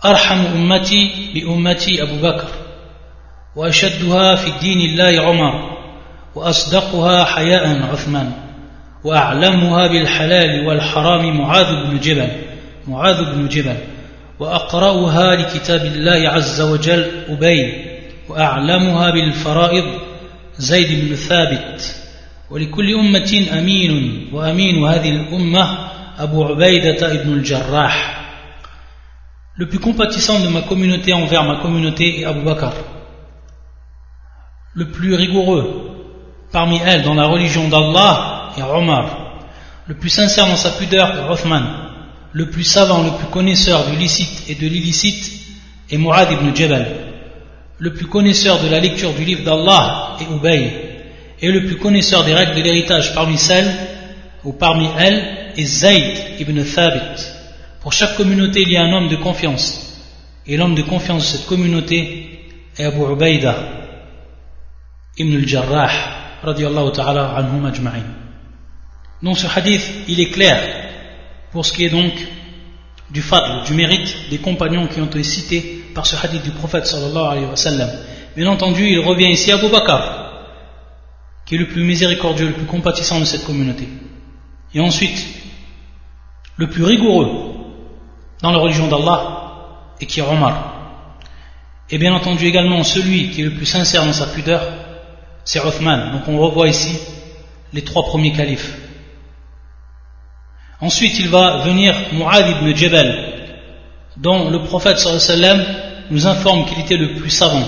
أرحم 0.06 0.46
أمتي 0.46 1.32
بأمتي 1.34 2.04
أبو 2.04 2.16
بكر 2.28 2.48
وأشدها 3.56 4.36
في 4.36 4.48
الدين 4.48 4.80
الله 4.90 5.22
عمر 5.22 5.78
وأصدقها 6.36 7.24
حياء 7.24 7.84
عثمان 7.92 8.32
وأعلمها 9.04 9.88
بالحلال 9.88 10.68
والحرام 10.68 11.38
معاذ 11.38 11.88
بن 11.88 12.00
جبل 12.00 12.30
معاذ 12.88 13.26
بن 13.36 13.48
جبل 13.48 13.78
وأقرأها 14.40 15.36
لكتاب 15.36 15.86
الله 15.86 16.30
عز 16.30 16.62
وجل 16.62 17.24
أبي 17.30 17.89
وأعلمها 18.29 19.11
بالفرائض 19.11 19.85
زيد 20.59 21.09
بن 21.09 21.17
ثابت 21.17 21.97
ولكل 22.51 22.95
أمة 22.95 23.47
أمين 23.53 24.27
وأمين 24.33 24.85
هذه 24.85 25.11
الأمة 25.11 25.89
أبو 26.19 26.45
عبيدة 26.45 27.23
بن 27.23 27.33
الجراح 27.33 28.21
Le 29.57 29.67
plus 29.69 29.79
compatissant 29.79 30.41
de 30.41 30.49
ma 30.49 30.63
communauté 30.63 31.13
envers 31.13 31.45
ma 31.45 31.61
communauté 31.63 32.21
est 32.21 32.25
Abu 32.25 32.41
Bakr. 32.41 32.73
Le 34.75 34.91
plus 34.91 35.15
rigoureux 35.15 35.95
parmi 36.51 36.81
elles 36.85 37.03
dans 37.03 37.15
la 37.15 37.27
religion 37.27 37.69
d'Allah 37.69 38.51
est 38.59 38.63
Omar. 38.63 39.39
Le 39.87 39.95
plus 39.95 40.09
sincère 40.09 40.49
dans 40.49 40.57
sa 40.57 40.71
pudeur 40.71 41.09
est 41.17 41.31
Othman. 41.31 41.63
Le 42.33 42.51
plus 42.51 42.65
savant, 42.65 43.05
le 43.05 43.13
plus 43.13 43.29
connaisseur 43.29 43.87
du 43.87 43.97
licite 43.97 44.49
et 44.49 44.57
de 44.57 44.67
l'illicite 44.67 45.31
est 45.89 45.99
Mu'ad 45.99 46.33
ibn 46.33 46.53
Jabal. 46.53 47.08
le 47.80 47.94
plus 47.94 48.08
connaisseur 48.08 48.62
de 48.62 48.68
la 48.68 48.80
lecture 48.80 49.14
du 49.14 49.24
livre 49.24 49.44
d'Allah 49.44 50.18
est 50.20 50.26
Ubay, 50.26 50.72
et 51.42 51.52
le 51.52 51.66
plus 51.66 51.78
connaisseur 51.78 52.26
des 52.26 52.34
règles 52.34 52.56
de 52.56 52.62
l'héritage 52.62 53.14
parmi 53.16 53.38
celles, 53.38 53.72
ou 54.44 54.52
parmi 54.52 54.88
elles, 54.98 55.54
est 55.56 55.66
Zayd 55.66 56.40
ibn 56.40 56.62
Thabit. 56.64 57.24
Pour 57.82 57.94
chaque 57.94 58.18
communauté, 58.18 58.62
il 58.62 58.72
y 58.72 58.78
a 58.78 58.84
un 58.84 58.92
homme 58.92 59.08
de 59.08 59.16
confiance, 59.16 59.98
et 60.46 60.58
l'homme 60.58 60.76
de 60.76 60.82
confiance 60.82 61.32
de 61.32 61.38
cette 61.38 61.48
communauté 61.48 62.50
est 62.78 62.84
Abu 62.84 63.02
Ubaida 63.14 63.56
ibn 65.18 65.36
al-Jarrah, 65.36 65.92
radiallahu 66.44 66.92
ta'ala 66.92 67.36
anhum 67.36 67.66
ajma'in. 67.66 68.04
Donc 69.22 69.38
ce 69.38 69.48
hadith, 69.48 69.86
il 70.08 70.20
est 70.20 70.30
clair 70.30 70.62
pour 71.52 71.66
ce 71.66 71.74
qui 71.74 71.86
est 71.86 71.90
donc 71.90 72.14
du 73.10 73.22
fadl, 73.22 73.66
du 73.66 73.74
mérite 73.74 74.30
des 74.30 74.38
compagnons 74.38 74.88
qui 74.88 75.02
ont 75.02 75.06
été 75.06 75.24
cités 75.24 75.79
par 75.94 76.06
ce 76.06 76.16
hadith 76.16 76.44
du 76.44 76.52
prophète 76.52 76.86
sallallahu. 76.86 77.48
Bien 78.36 78.48
entendu, 78.48 78.88
il 78.88 79.00
revient 79.00 79.30
ici 79.30 79.52
à 79.52 79.56
Abu 79.56 79.68
qui 81.46 81.56
est 81.56 81.58
le 81.58 81.68
plus 81.68 81.84
miséricordieux, 81.84 82.48
le 82.48 82.54
plus 82.54 82.66
compatissant 82.66 83.20
de 83.20 83.26
cette 83.26 83.44
communauté. 83.44 83.90
Et 84.74 84.80
ensuite, 84.80 85.26
le 86.58 86.68
plus 86.68 86.84
rigoureux 86.84 87.56
dans 88.42 88.52
la 88.52 88.60
religion 88.60 88.88
d'Allah, 88.88 89.40
et 90.00 90.06
qui 90.06 90.20
est 90.20 90.24
Omar. 90.24 90.74
Et 91.90 91.98
bien 91.98 92.14
entendu 92.14 92.46
également 92.46 92.84
celui 92.84 93.32
qui 93.32 93.42
est 93.42 93.46
le 93.46 93.56
plus 93.56 93.66
sincère 93.66 94.06
dans 94.06 94.14
sa 94.14 94.28
pudeur, 94.28 94.62
c'est 95.44 95.60
Othman. 95.60 96.12
Donc 96.12 96.28
on 96.28 96.38
revoit 96.38 96.68
ici 96.68 97.00
les 97.74 97.84
trois 97.84 98.04
premiers 98.04 98.32
califes. 98.32 98.78
Ensuite 100.82 101.20
il 101.20 101.28
va 101.30 101.58
venir 101.58 101.94
Mu'ad 102.14 102.48
ibn 102.48 102.76
Jabal, 102.76 103.29
dont 104.19 104.51
le 104.51 104.63
prophète 104.63 104.99
sallam 104.99 105.63
nous 106.11 106.27
informe 106.27 106.67
qu'il 106.67 106.81
était 106.81 106.97
le 106.97 107.15
plus 107.15 107.31
savant 107.31 107.67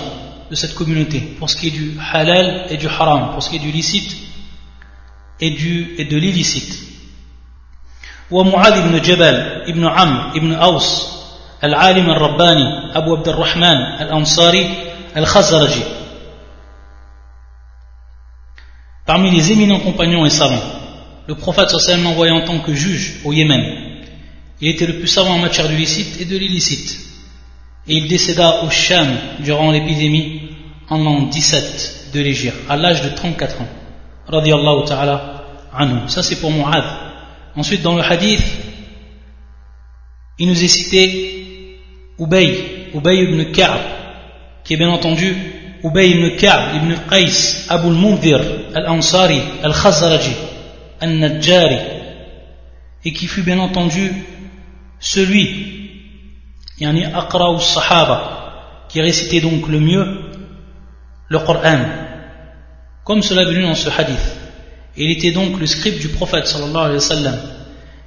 de 0.49 0.55
cette 0.55 0.75
communauté 0.75 1.19
pour 1.39 1.49
ce 1.49 1.57
qui 1.57 1.67
est 1.67 1.71
du 1.71 1.97
halal 2.13 2.67
et 2.69 2.77
du 2.77 2.87
haram, 2.87 3.31
pour 3.33 3.43
ce 3.43 3.49
qui 3.49 3.57
est 3.57 3.59
du 3.59 3.71
licite 3.71 4.15
et, 5.39 5.51
du, 5.51 5.95
et 5.97 6.05
de 6.05 6.17
l'illicite. 6.17 6.83
ومعاذ 8.31 8.89
بن 8.89 9.01
جبل 9.01 9.35
ابن 9.71 9.85
عم 9.87 10.31
ابن 10.35 10.53
أوس 10.53 11.07
العالم 11.63 12.09
الرباني 12.09 12.97
أبو 12.97 13.15
عبد 13.15 13.27
الرحمن 13.27 13.77
الأنصاري 14.01 14.69
الخزرجي 15.17 15.83
Parmi 19.05 19.31
les 19.31 19.53
éminents 19.53 19.79
compagnons 19.79 20.25
et 20.25 20.29
savants, 20.29 20.61
le 21.27 21.35
prophète 21.35 21.69
sallam 21.69 22.07
envoyé 22.07 22.33
en 22.33 22.43
tant 22.43 22.59
que 22.59 22.73
juge 22.73 23.21
au 23.23 23.31
Yémen. 23.31 23.80
il 24.62 24.68
était 24.68 24.86
le 24.86 25.00
plus 25.00 25.08
savant 25.08 25.34
en 25.34 25.38
matière 25.38 25.68
du 25.68 25.76
licite 25.76 26.20
et 26.20 26.24
de 26.24 26.38
l'illicite. 26.38 26.96
Et 27.88 27.96
il 27.96 28.06
décéda 28.06 28.62
au 28.62 28.70
Sham 28.70 29.08
durant 29.40 29.72
l'épidémie 29.72 30.40
en 30.88 30.98
l'an 30.98 31.22
17 31.22 32.10
de 32.14 32.20
l'Égypte, 32.20 32.56
à 32.68 32.76
l'âge 32.76 33.02
de 33.02 33.08
34 33.08 33.60
ans. 33.60 33.68
Radiallahu 34.28 34.84
ta'ala 34.86 35.44
anhu. 35.74 36.08
Ça 36.08 36.22
c'est 36.22 36.36
pour 36.36 36.52
Mu'adh. 36.52 36.84
Ensuite, 37.56 37.82
dans 37.82 37.96
le 37.96 38.02
hadith, 38.02 38.40
il 40.38 40.46
nous 40.46 40.64
est 40.64 40.68
cité 40.68 41.80
Ubay, 42.20 42.90
Ubay 42.94 43.16
ibn 43.24 43.50
Ka'b, 43.50 43.80
qui 44.62 44.74
est 44.74 44.76
bien 44.76 44.90
entendu 44.90 45.34
Ubay 45.82 46.10
ibn 46.10 46.36
Ka'b 46.36 46.76
ibn 46.76 46.94
Qais 47.10 47.66
Abu 47.68 47.88
al-Mundhir 47.88 48.40
al-Ansari 48.76 49.40
al-Khazraji 49.64 50.32
al-Najjari, 51.00 51.78
et 53.04 53.12
qui 53.12 53.26
fut 53.26 53.42
bien 53.42 53.58
entendu 53.58 54.12
celui, 55.02 55.90
yani 56.78 57.04
Aqra 57.04 57.58
sahaba 57.58 58.86
qui 58.88 59.00
récitait 59.00 59.40
donc 59.40 59.68
le 59.68 59.80
mieux 59.80 60.06
le 61.28 61.38
Coran, 61.40 61.80
comme 63.04 63.22
cela 63.22 63.42
est 63.42 63.46
venu 63.46 63.62
dans 63.62 63.74
ce 63.74 63.88
hadith. 63.88 64.36
Il 64.96 65.10
était 65.10 65.32
donc 65.32 65.58
le 65.58 65.66
scribe 65.66 65.98
du 65.98 66.08
prophète 66.08 66.46
sallallahu 66.46 66.84
alayhi 66.84 66.94
wa 66.94 67.00
sallam. 67.00 67.38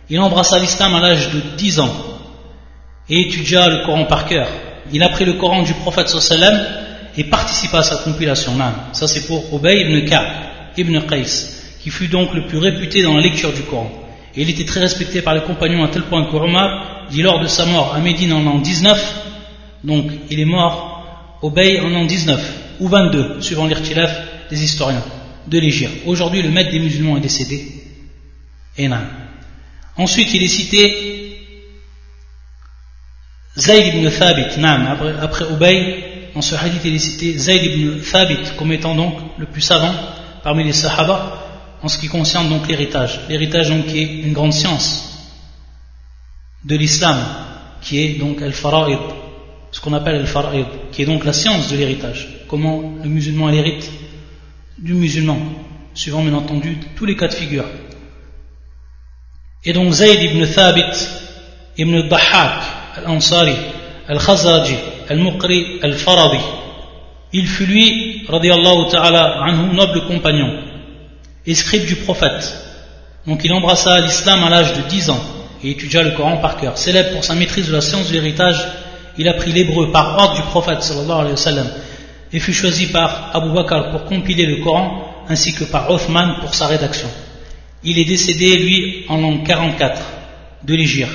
Il 0.09 0.19
embrassa 0.19 0.59
l'islam 0.59 0.93
à 0.95 1.01
l'âge 1.01 1.31
de 1.31 1.39
10 1.57 1.79
ans 1.79 1.95
et 3.09 3.21
étudia 3.21 3.67
le 3.67 3.85
Coran 3.85 4.05
par 4.05 4.25
cœur. 4.25 4.47
Il 4.93 5.01
a 5.01 5.09
pris 5.09 5.25
le 5.25 5.33
Coran 5.33 5.63
du 5.63 5.73
prophète 5.73 6.07
sallallahu 6.07 6.31
alayhi 6.31 6.53
wa 6.53 6.59
sallam 6.59 6.85
et 7.17 7.23
participa 7.25 7.79
à 7.79 7.83
sa 7.83 7.95
compilation. 7.97 8.53
Ça 8.93 9.07
c'est 9.07 9.25
pour 9.25 9.43
Ubay 9.53 9.81
ibn 9.81 10.07
Ka'b 10.07 10.45
ibn 10.77 10.99
Qais, 11.01 11.25
qui 11.81 11.89
fut 11.89 12.07
donc 12.07 12.33
le 12.33 12.45
plus 12.45 12.59
réputé 12.59 13.01
dans 13.01 13.15
la 13.15 13.21
lecture 13.21 13.51
du 13.51 13.63
Coran. 13.63 14.04
Et 14.35 14.41
il 14.41 14.49
était 14.49 14.65
très 14.65 14.81
respecté 14.81 15.21
par 15.21 15.33
les 15.33 15.41
compagnons 15.41 15.83
à 15.83 15.87
tel 15.87 16.03
point 16.03 16.25
que 16.29 16.35
Omar 16.35 17.07
dit 17.09 17.21
lors 17.21 17.39
de 17.39 17.47
sa 17.47 17.65
mort 17.65 17.93
à 17.95 17.99
Médine 17.99 18.33
en 18.33 18.43
l'an 18.43 18.59
19, 18.59 19.25
donc 19.83 20.11
il 20.29 20.39
est 20.39 20.45
mort 20.45 21.37
au 21.41 21.49
Bay 21.49 21.79
en 21.79 21.89
l'an 21.89 22.05
19 22.05 22.79
ou 22.81 22.87
22, 22.87 23.41
suivant 23.41 23.65
l'irtilaf 23.65 24.11
des 24.49 24.61
historiens 24.61 25.03
de 25.47 25.59
l'Égypte. 25.59 26.01
Aujourd'hui, 26.05 26.41
le 26.41 26.49
maître 26.49 26.71
des 26.71 26.79
musulmans 26.79 27.17
est 27.17 27.21
décédé. 27.21 27.65
Et 28.77 28.87
non. 28.87 28.97
Ensuite, 29.97 30.33
il 30.33 30.43
est 30.43 30.47
cité 30.47 31.39
Zayd 33.57 33.95
ibn 33.95 34.09
Thabit, 34.09 34.59
naam, 34.59 34.87
après, 34.87 35.13
après 35.21 35.45
Ubay, 35.53 36.31
dans 36.33 36.41
ce 36.41 36.55
hadith, 36.55 36.81
il 36.83 36.95
est 36.95 36.99
cité 36.99 37.37
Zayd 37.37 37.63
ibn 37.63 38.01
Thabit 38.01 38.57
comme 38.57 38.73
étant 38.73 38.95
donc 38.95 39.17
le 39.37 39.45
plus 39.45 39.61
savant 39.61 39.93
parmi 40.43 40.65
les 40.65 40.73
Sahaba 40.73 41.44
en 41.85 41.87
ce 41.87 41.99
qui 41.99 42.07
concerne 42.07 42.49
donc 42.49 42.67
l'héritage. 42.67 43.19
L'héritage 43.29 43.69
donc 43.69 43.85
qui 43.85 43.99
est 44.01 44.21
une 44.23 44.33
grande 44.33 44.53
science 44.53 44.89
de 46.63 46.75
l'islam, 46.75 47.23
qui 47.79 47.99
est 48.01 48.17
donc 48.17 48.41
al-fara'id, 48.41 48.97
ce 49.71 49.79
qu'on 49.79 49.93
appelle 49.93 50.15
al-fara'id, 50.15 50.65
qui 50.91 51.03
est 51.03 51.05
donc 51.05 51.23
la 51.23 51.31
science 51.31 51.69
de 51.71 51.77
l'héritage. 51.77 52.27
Comment 52.47 52.95
le 53.03 53.07
musulman 53.07 53.51
hérite 53.51 53.87
du 54.79 54.95
musulman, 54.95 55.37
suivant 55.93 56.23
bien 56.23 56.33
entendu 56.33 56.79
tous 56.95 57.05
les 57.05 57.15
cas 57.15 57.27
de 57.27 57.35
figure. 57.35 57.65
Et 59.63 59.71
donc 59.71 59.91
Zayd 59.91 60.23
ibn 60.23 60.43
Thabit 60.43 60.93
ibn 61.77 62.09
Dahak 62.09 62.63
al-Ansari 62.97 63.57
al-Khazraji 64.07 64.77
al-Muqri 65.07 65.81
al-Faradi, 65.83 66.41
il 67.31 67.45
fut 67.45 67.67
lui, 67.67 68.25
radiallahu 68.27 68.89
ta'ala 68.89 69.43
anhu, 69.43 69.75
noble 69.75 70.07
compagnon, 70.07 70.64
et 71.47 71.55
scribe 71.55 71.85
du 71.85 71.95
prophète. 71.95 72.57
Donc 73.27 73.41
il 73.43 73.53
embrassa 73.53 73.99
l'islam 73.99 74.43
à 74.43 74.49
l'âge 74.49 74.73
de 74.73 74.81
10 74.89 75.09
ans 75.09 75.23
et 75.63 75.71
étudia 75.71 76.03
le 76.03 76.11
Coran 76.11 76.37
par 76.37 76.57
cœur. 76.57 76.77
Célèbre 76.77 77.11
pour 77.11 77.23
sa 77.23 77.35
maîtrise 77.35 77.67
de 77.67 77.73
la 77.73 77.81
science 77.81 78.07
de 78.07 78.13
l'héritage, 78.13 78.67
il 79.17 79.27
apprit 79.27 79.51
l'hébreu 79.51 79.91
par 79.91 80.17
ordre 80.17 80.35
du 80.35 80.41
prophète 80.43 80.83
sallallahu 80.83 81.19
alayhi 81.19 81.31
wa 81.31 81.37
sallam 81.37 81.67
et 82.33 82.39
fut 82.39 82.53
choisi 82.53 82.87
par 82.87 83.31
Abu 83.33 83.53
Bakr 83.53 83.91
pour 83.91 84.05
compiler 84.05 84.45
le 84.45 84.63
Coran 84.63 85.25
ainsi 85.29 85.53
que 85.53 85.63
par 85.63 85.89
Othman 85.89 86.35
pour 86.41 86.53
sa 86.53 86.67
rédaction. 86.67 87.09
Il 87.83 87.99
est 87.99 88.05
décédé, 88.05 88.57
lui, 88.57 89.05
en 89.09 89.17
l'an 89.17 89.37
44 89.43 90.01
de 90.63 90.75
l'Égypte. 90.75 91.11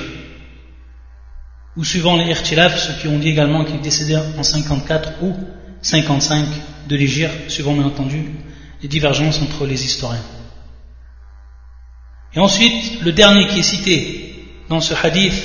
Ou 1.77 1.83
suivant 1.83 2.17
les 2.17 2.25
Irtilaf, 2.25 2.77
ceux 2.77 2.93
qui 2.93 3.07
ont 3.07 3.17
dit 3.17 3.29
également 3.29 3.63
qu'il 3.63 3.75
est 3.75 3.79
décédé 3.79 4.17
en 4.17 4.43
54 4.43 5.13
ou 5.21 5.33
55 5.81 6.45
de 6.89 6.95
l'Égypte, 6.95 7.49
suivant 7.49 7.73
bien 7.73 7.85
entendu 7.85 8.25
des 8.81 8.87
divergences 8.87 9.41
entre 9.41 9.65
les 9.65 9.85
historiens. 9.85 10.23
Et 12.33 12.39
ensuite, 12.39 13.01
le 13.01 13.11
dernier 13.11 13.47
qui 13.47 13.59
est 13.59 13.63
cité 13.63 14.35
dans 14.69 14.81
ce 14.81 14.93
hadith, 14.93 15.35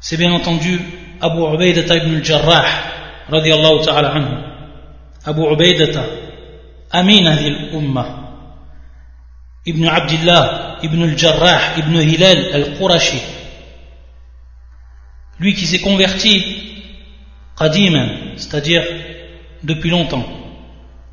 c'est 0.00 0.16
bien 0.16 0.32
entendu 0.32 0.80
Abu 1.20 1.40
Ubaidah 1.54 1.96
ibn 1.96 2.16
al-Jarrah, 2.16 2.66
radiallahu 3.28 3.84
ta'ala 3.84 4.12
anhu. 4.12 4.36
Abu 5.24 5.40
Ubaidah, 5.40 6.04
Amin 6.90 7.26
al-Ummah, 7.26 8.08
ibn 9.64 9.86
Abdullah, 9.86 10.78
ibn 10.82 11.02
al-Jarrah, 11.02 11.78
ibn 11.78 11.96
Hilal 11.96 12.52
al-Qurashi. 12.52 13.20
Lui 15.38 15.54
qui 15.54 15.66
s'est 15.66 15.80
converti, 15.80 16.82
qadiman, 17.56 18.36
c'est-à-dire 18.36 18.84
depuis 19.62 19.90
longtemps 19.90 20.43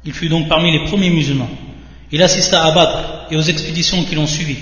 il 0.06 0.14
fut 0.14 0.30
donc 0.30 0.48
parmi 0.48 0.72
les 0.72 0.86
premiers 0.86 1.10
musulmans 1.10 1.50
il 2.12 2.22
assista 2.22 2.64
à 2.64 2.72
Badr 2.72 3.28
et 3.32 3.36
aux 3.36 3.42
expéditions 3.42 4.04
qui 4.04 4.16
l'ont 4.16 4.28
suivi 4.28 4.58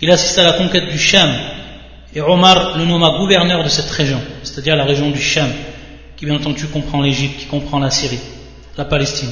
il 0.00 0.10
assista 0.10 0.42
à 0.42 0.44
la 0.44 0.52
conquête 0.54 0.90
du 0.90 0.98
Sham 0.98 1.30
et 2.14 2.20
Omar 2.20 2.78
le 2.78 2.84
nomma 2.84 3.18
gouverneur 3.18 3.64
de 3.64 3.68
cette 3.68 3.90
région 3.90 4.20
c'est-à-dire 4.42 4.76
la 4.76 4.84
région 4.84 5.10
du 5.10 5.20
Sham 5.20 5.50
qui 6.16 6.26
bien 6.26 6.36
entendu 6.36 6.66
comprend 6.68 7.02
l'Égypte, 7.02 7.40
qui 7.40 7.46
comprend 7.46 7.78
la 7.78 7.90
Syrie, 7.90 8.20
la 8.76 8.84
Palestine. 8.84 9.30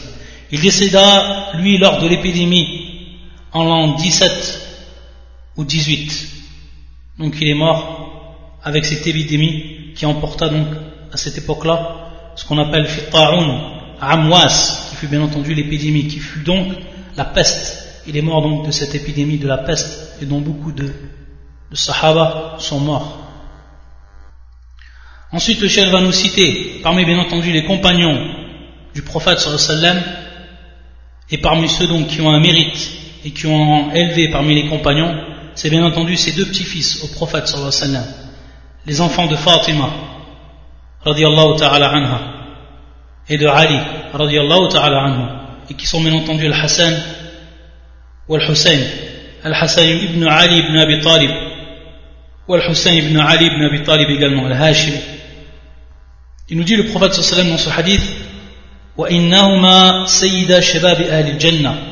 Il 0.50 0.60
décéda, 0.60 1.52
lui, 1.54 1.78
lors 1.78 2.00
de 2.00 2.08
l'épidémie 2.08 2.66
en 3.52 3.64
l'an 3.64 3.94
17 3.94 4.68
ou 5.56 5.64
18. 5.64 6.28
Donc 7.18 7.36
il 7.40 7.48
est 7.48 7.54
mort 7.54 8.58
avec 8.62 8.84
cette 8.84 9.06
épidémie 9.06 9.92
qui 9.94 10.06
emporta 10.06 10.48
donc 10.48 10.66
à 11.12 11.16
cette 11.16 11.38
époque-là 11.38 11.96
ce 12.36 12.44
qu'on 12.46 12.58
appelle 12.58 12.86
Fitta'un 12.86 13.60
Amwas, 14.00 14.91
fut 15.02 15.08
bien 15.08 15.22
entendu 15.22 15.52
l'épidémie, 15.52 16.06
qui 16.06 16.20
fut 16.20 16.44
donc 16.44 16.74
la 17.16 17.24
peste. 17.24 18.02
Il 18.06 18.16
est 18.16 18.22
mort 18.22 18.40
donc 18.40 18.66
de 18.66 18.70
cette 18.70 18.94
épidémie 18.94 19.36
de 19.36 19.48
la 19.48 19.58
peste 19.58 20.16
et 20.22 20.26
dont 20.26 20.40
beaucoup 20.40 20.70
de, 20.70 20.92
de 21.70 21.76
Sahaba 21.76 22.54
sont 22.60 22.78
morts. 22.78 23.18
Ensuite, 25.32 25.60
le 25.60 25.66
chef 25.66 25.90
va 25.90 26.00
nous 26.00 26.12
citer, 26.12 26.78
parmi 26.84 27.04
bien 27.04 27.18
entendu 27.18 27.50
les 27.50 27.64
compagnons 27.64 28.16
du 28.94 29.02
prophète 29.02 29.40
sallam, 29.40 30.00
et 31.32 31.38
parmi 31.38 31.68
ceux 31.68 31.88
donc 31.88 32.06
qui 32.06 32.20
ont 32.20 32.30
un 32.30 32.38
mérite 32.38 32.90
et 33.24 33.32
qui 33.32 33.48
ont 33.48 33.92
élevé 33.92 34.30
parmi 34.30 34.54
les 34.54 34.68
compagnons, 34.68 35.16
c'est 35.56 35.70
bien 35.70 35.84
entendu 35.84 36.16
ces 36.16 36.30
deux 36.30 36.46
petits-fils 36.46 37.02
au 37.02 37.08
prophète 37.08 37.48
sallam, 37.48 38.04
les 38.86 39.00
enfants 39.00 39.26
de 39.26 39.34
Fatima, 39.34 39.90
radiallahu 41.04 41.56
ta'ala 41.56 41.90
anha, 41.90 42.31
et 43.28 43.38
de 43.38 43.46
Ali, 43.46 43.78
radiallahu 44.12 44.68
ta'ala 44.68 45.02
anhu, 45.02 45.24
et 45.70 45.74
qui 45.74 45.86
sont 45.86 46.00
bien 46.00 46.12
entendu 46.14 46.46
Al-Hassan 46.46 46.94
ou 48.28 48.34
Al-Hussein, 48.34 48.80
Al-Hassan 49.44 49.86
ibn 49.86 50.26
Ali 50.26 50.58
ibn 50.58 50.76
Abi 50.78 51.00
Talib, 51.00 51.30
ou 52.48 52.54
Al-Hussein 52.54 52.92
ibn 52.94 53.18
Ali 53.18 53.46
ibn 53.46 53.64
Abi 53.64 53.82
Talib 53.82 54.08
également, 54.10 54.46
Al-Hashim, 54.46 54.94
Il 56.48 56.58
nous 56.58 56.64
dit 56.64 56.76
le 56.76 56.84
prophète 56.86 57.14
sallam 57.14 57.48
dans 57.48 57.58
ce 57.58 57.70
hadith 57.70 58.02
وإنهما 58.96 60.06
سيدا 60.06 60.60
شباب 60.60 61.00
أهل 61.00 61.28
الجنة 61.28 61.82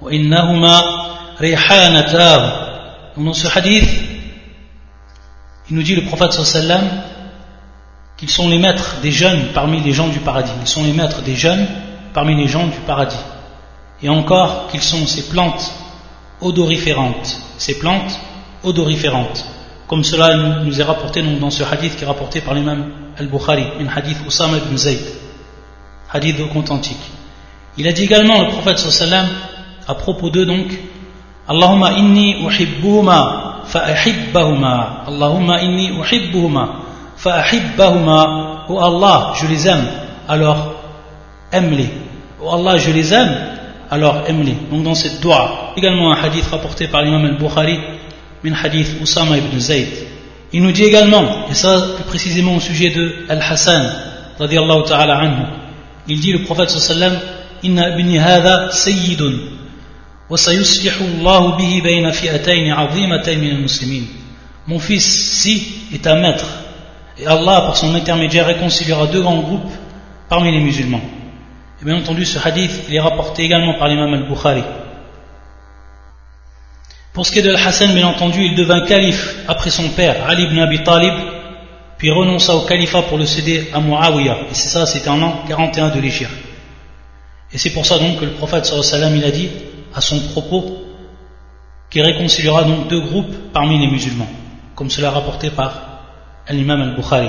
وإنهما 0.00 0.82
ريحانتاه 1.40 2.68
dans 3.16 3.32
ce 3.32 3.48
hadith 3.48 3.88
il 5.68 5.76
nous 5.76 5.82
dit 5.82 5.96
le 5.96 6.02
prophète 6.02 6.32
sallam 6.32 7.02
qu'ils 8.18 8.30
sont 8.30 8.48
les 8.48 8.58
maîtres 8.58 8.96
des 9.00 9.12
jeunes 9.12 9.52
parmi 9.54 9.80
les 9.80 9.92
gens 9.92 10.08
du 10.08 10.18
paradis. 10.18 10.50
Ils 10.60 10.66
sont 10.66 10.82
les 10.82 10.92
maîtres 10.92 11.22
des 11.22 11.36
jeunes 11.36 11.66
parmi 12.12 12.34
les 12.34 12.48
gens 12.48 12.66
du 12.66 12.78
paradis. 12.84 13.16
Et 14.02 14.08
encore 14.08 14.66
qu'ils 14.68 14.82
sont 14.82 15.06
ces 15.06 15.28
plantes 15.28 15.72
odoriférantes, 16.40 17.40
ces 17.56 17.78
plantes 17.78 18.18
odoriférantes. 18.64 19.44
Comme 19.86 20.04
cela 20.04 20.62
nous 20.64 20.80
est 20.80 20.84
rapporté 20.84 21.22
dans 21.22 21.50
ce 21.50 21.62
hadith 21.62 21.96
qui 21.96 22.04
est 22.04 22.06
rapporté 22.06 22.40
par 22.40 22.54
l'imam 22.54 22.90
al-Bukhari, 23.16 23.64
un 23.80 23.86
hadith 23.88 24.18
Usama 24.26 24.58
ibn 24.58 24.76
Zayd, 24.76 25.00
hadith 26.12 26.36
antique. 26.70 26.96
Il 27.76 27.86
a 27.86 27.92
dit 27.92 28.02
également, 28.02 28.42
le 28.42 28.48
prophète 28.48 28.78
sallam, 28.78 29.26
à 29.86 29.94
propos 29.94 30.30
d'eux 30.30 30.44
donc, 30.44 30.76
Allahumma 31.46 31.92
inni 31.92 32.44
uhibbuhuma. 32.44 33.62
Allahumma 35.06 35.62
inni 35.62 35.92
uhibbuhuma 35.92 36.87
fa'ahibbahuma. 37.17 38.65
Oh 38.69 38.79
Allah, 38.79 39.33
je 39.41 39.47
les 39.47 39.67
aime, 39.67 39.85
alors 40.27 40.75
aime-les. 41.51 41.89
Oh 42.41 42.49
Allah, 42.53 42.77
je 42.77 42.91
les 42.91 43.13
aime, 43.13 43.35
alors 43.89 44.23
aime-les. 44.27 44.57
Donc 44.71 44.83
dans 44.83 44.95
cette 44.95 45.21
dua, 45.21 45.73
également 45.75 46.13
un 46.13 46.21
hadith 46.23 46.45
rapporté 46.47 46.87
par 46.87 47.01
l'imam 47.01 47.25
al-Bukhari, 47.25 47.79
min 48.43 48.53
hadith 48.53 49.01
Usama 49.01 49.37
ibn 49.37 49.59
Zayd. 49.59 49.89
Il 50.51 50.61
nous 50.61 50.71
dit 50.71 50.83
également, 50.83 51.47
et 51.49 51.53
ça 51.53 51.81
plus 51.95 52.03
précisément 52.03 52.55
au 52.55 52.59
sujet 52.59 52.91
de 52.91 53.25
Al-Hassan, 53.27 53.91
radiallahu 54.39 54.83
ta'ala 54.87 55.17
anhu, 55.17 55.45
il 56.07 56.19
dit 56.19 56.31
le 56.31 56.43
prophète 56.43 56.69
sallam, 56.69 57.13
إن 57.65 57.79
ابني 57.79 58.19
هذا 58.19 58.69
سيد 58.71 59.39
وسيصلح 60.29 61.01
الله 61.01 61.57
به 61.57 61.81
بين 61.83 62.11
فئتين 62.11 62.71
عظيمتين 62.71 63.39
من 63.39 63.49
المسلمين 63.49 64.07
Mon 64.65 64.79
fils, 64.79 65.03
si, 65.03 65.61
est 65.93 66.07
un 66.07 66.15
maître, 66.21 66.45
et 67.20 67.26
Allah, 67.26 67.62
par 67.62 67.76
son 67.76 67.94
intermédiaire, 67.94 68.46
réconciliera 68.46 69.06
deux 69.06 69.20
grands 69.20 69.40
groupes 69.40 69.70
parmi 70.28 70.52
les 70.52 70.60
musulmans. 70.60 71.00
Et 71.80 71.84
bien 71.84 71.96
entendu, 71.96 72.24
ce 72.24 72.38
hadith, 72.46 72.84
il 72.88 72.94
est 72.94 73.00
rapporté 73.00 73.44
également 73.44 73.74
par 73.78 73.88
l'imam 73.88 74.12
al-Bukhari. 74.14 74.64
Pour 77.12 77.26
ce 77.26 77.32
qui 77.32 77.40
est 77.40 77.42
de 77.42 77.50
Al-Hassan, 77.50 77.94
bien 77.94 78.06
entendu, 78.06 78.44
il 78.44 78.54
devint 78.54 78.86
calife 78.86 79.36
après 79.48 79.70
son 79.70 79.88
père, 79.90 80.28
Ali 80.28 80.44
ibn 80.44 80.58
Abi 80.60 80.84
Talib, 80.84 81.14
puis 81.96 82.12
renonça 82.12 82.54
au 82.54 82.60
califat 82.60 83.02
pour 83.02 83.18
le 83.18 83.26
céder 83.26 83.70
à 83.72 83.80
Muawiyah. 83.80 84.38
Et 84.50 84.54
c'est 84.54 84.68
ça, 84.68 84.86
c'était 84.86 85.08
en 85.08 85.16
l'an 85.16 85.42
41 85.48 85.88
de 85.88 86.00
l'Égypte. 86.00 86.30
Et 87.52 87.58
c'est 87.58 87.70
pour 87.70 87.86
ça 87.86 87.98
donc 87.98 88.20
que 88.20 88.24
le 88.24 88.32
prophète 88.32 88.66
sallam 88.66 89.16
il 89.16 89.24
a 89.24 89.30
dit 89.30 89.48
à 89.94 90.00
son 90.00 90.20
propos 90.28 90.84
qu'il 91.90 92.02
réconciliera 92.02 92.62
donc 92.62 92.88
deux 92.88 93.00
groupes 93.00 93.34
parmi 93.52 93.78
les 93.78 93.90
musulmans, 93.90 94.28
comme 94.74 94.90
cela 94.90 95.10
rapporté 95.10 95.50
par 95.50 95.87
l'imam 96.52 96.80
al-Bukhari. 96.80 97.28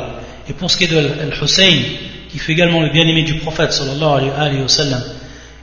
Et 0.49 0.53
pour 0.53 0.71
ce 0.71 0.77
qui 0.77 0.85
est 0.85 0.87
de 0.87 0.97
Al-Hussein, 0.97 1.77
qui 2.29 2.39
fut 2.39 2.51
également 2.51 2.81
le 2.81 2.89
bien-aimé 2.89 3.23
du 3.23 3.35
prophète 3.35 3.71
sallallahu 3.71 4.29
alayhi 4.37 4.61
wa 4.61 4.67
sallam, 4.67 5.01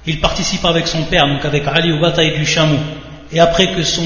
il 0.06 0.20
participa 0.20 0.68
avec 0.68 0.86
son 0.86 1.02
père, 1.04 1.26
donc 1.26 1.44
avec 1.44 1.66
Ali 1.66 1.92
aux 1.92 2.00
batailles 2.00 2.36
du 2.36 2.46
Chameau. 2.46 2.78
Et 3.32 3.40
après 3.40 3.72
que 3.74 3.82
son 3.82 4.04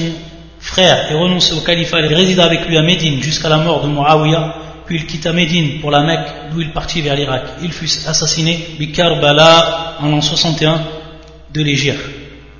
frère 0.59 1.11
ait 1.11 1.15
renoncé 1.15 1.53
au 1.53 1.61
califat, 1.61 2.01
il 2.01 2.13
résida 2.13 2.45
avec 2.45 2.67
lui 2.67 2.77
à 2.77 2.81
Médine 2.81 3.21
jusqu'à 3.21 3.49
la 3.49 3.57
mort 3.57 3.83
de 3.83 3.87
Muawiyah, 3.87 4.55
puis 4.85 4.97
il 4.97 5.05
quitta 5.05 5.31
Médine 5.31 5.79
pour 5.79 5.91
la 5.91 6.01
Mecque, 6.01 6.27
d'où 6.51 6.61
il 6.61 6.71
partit 6.71 7.01
vers 7.01 7.15
l'Irak. 7.15 7.43
Il 7.61 7.71
fut 7.71 7.89
assassiné 8.07 8.59
Bala 8.97 9.97
en 9.99 10.09
l'an 10.09 10.21
61 10.21 10.81
de 11.53 11.61
l'Égypte. 11.61 11.99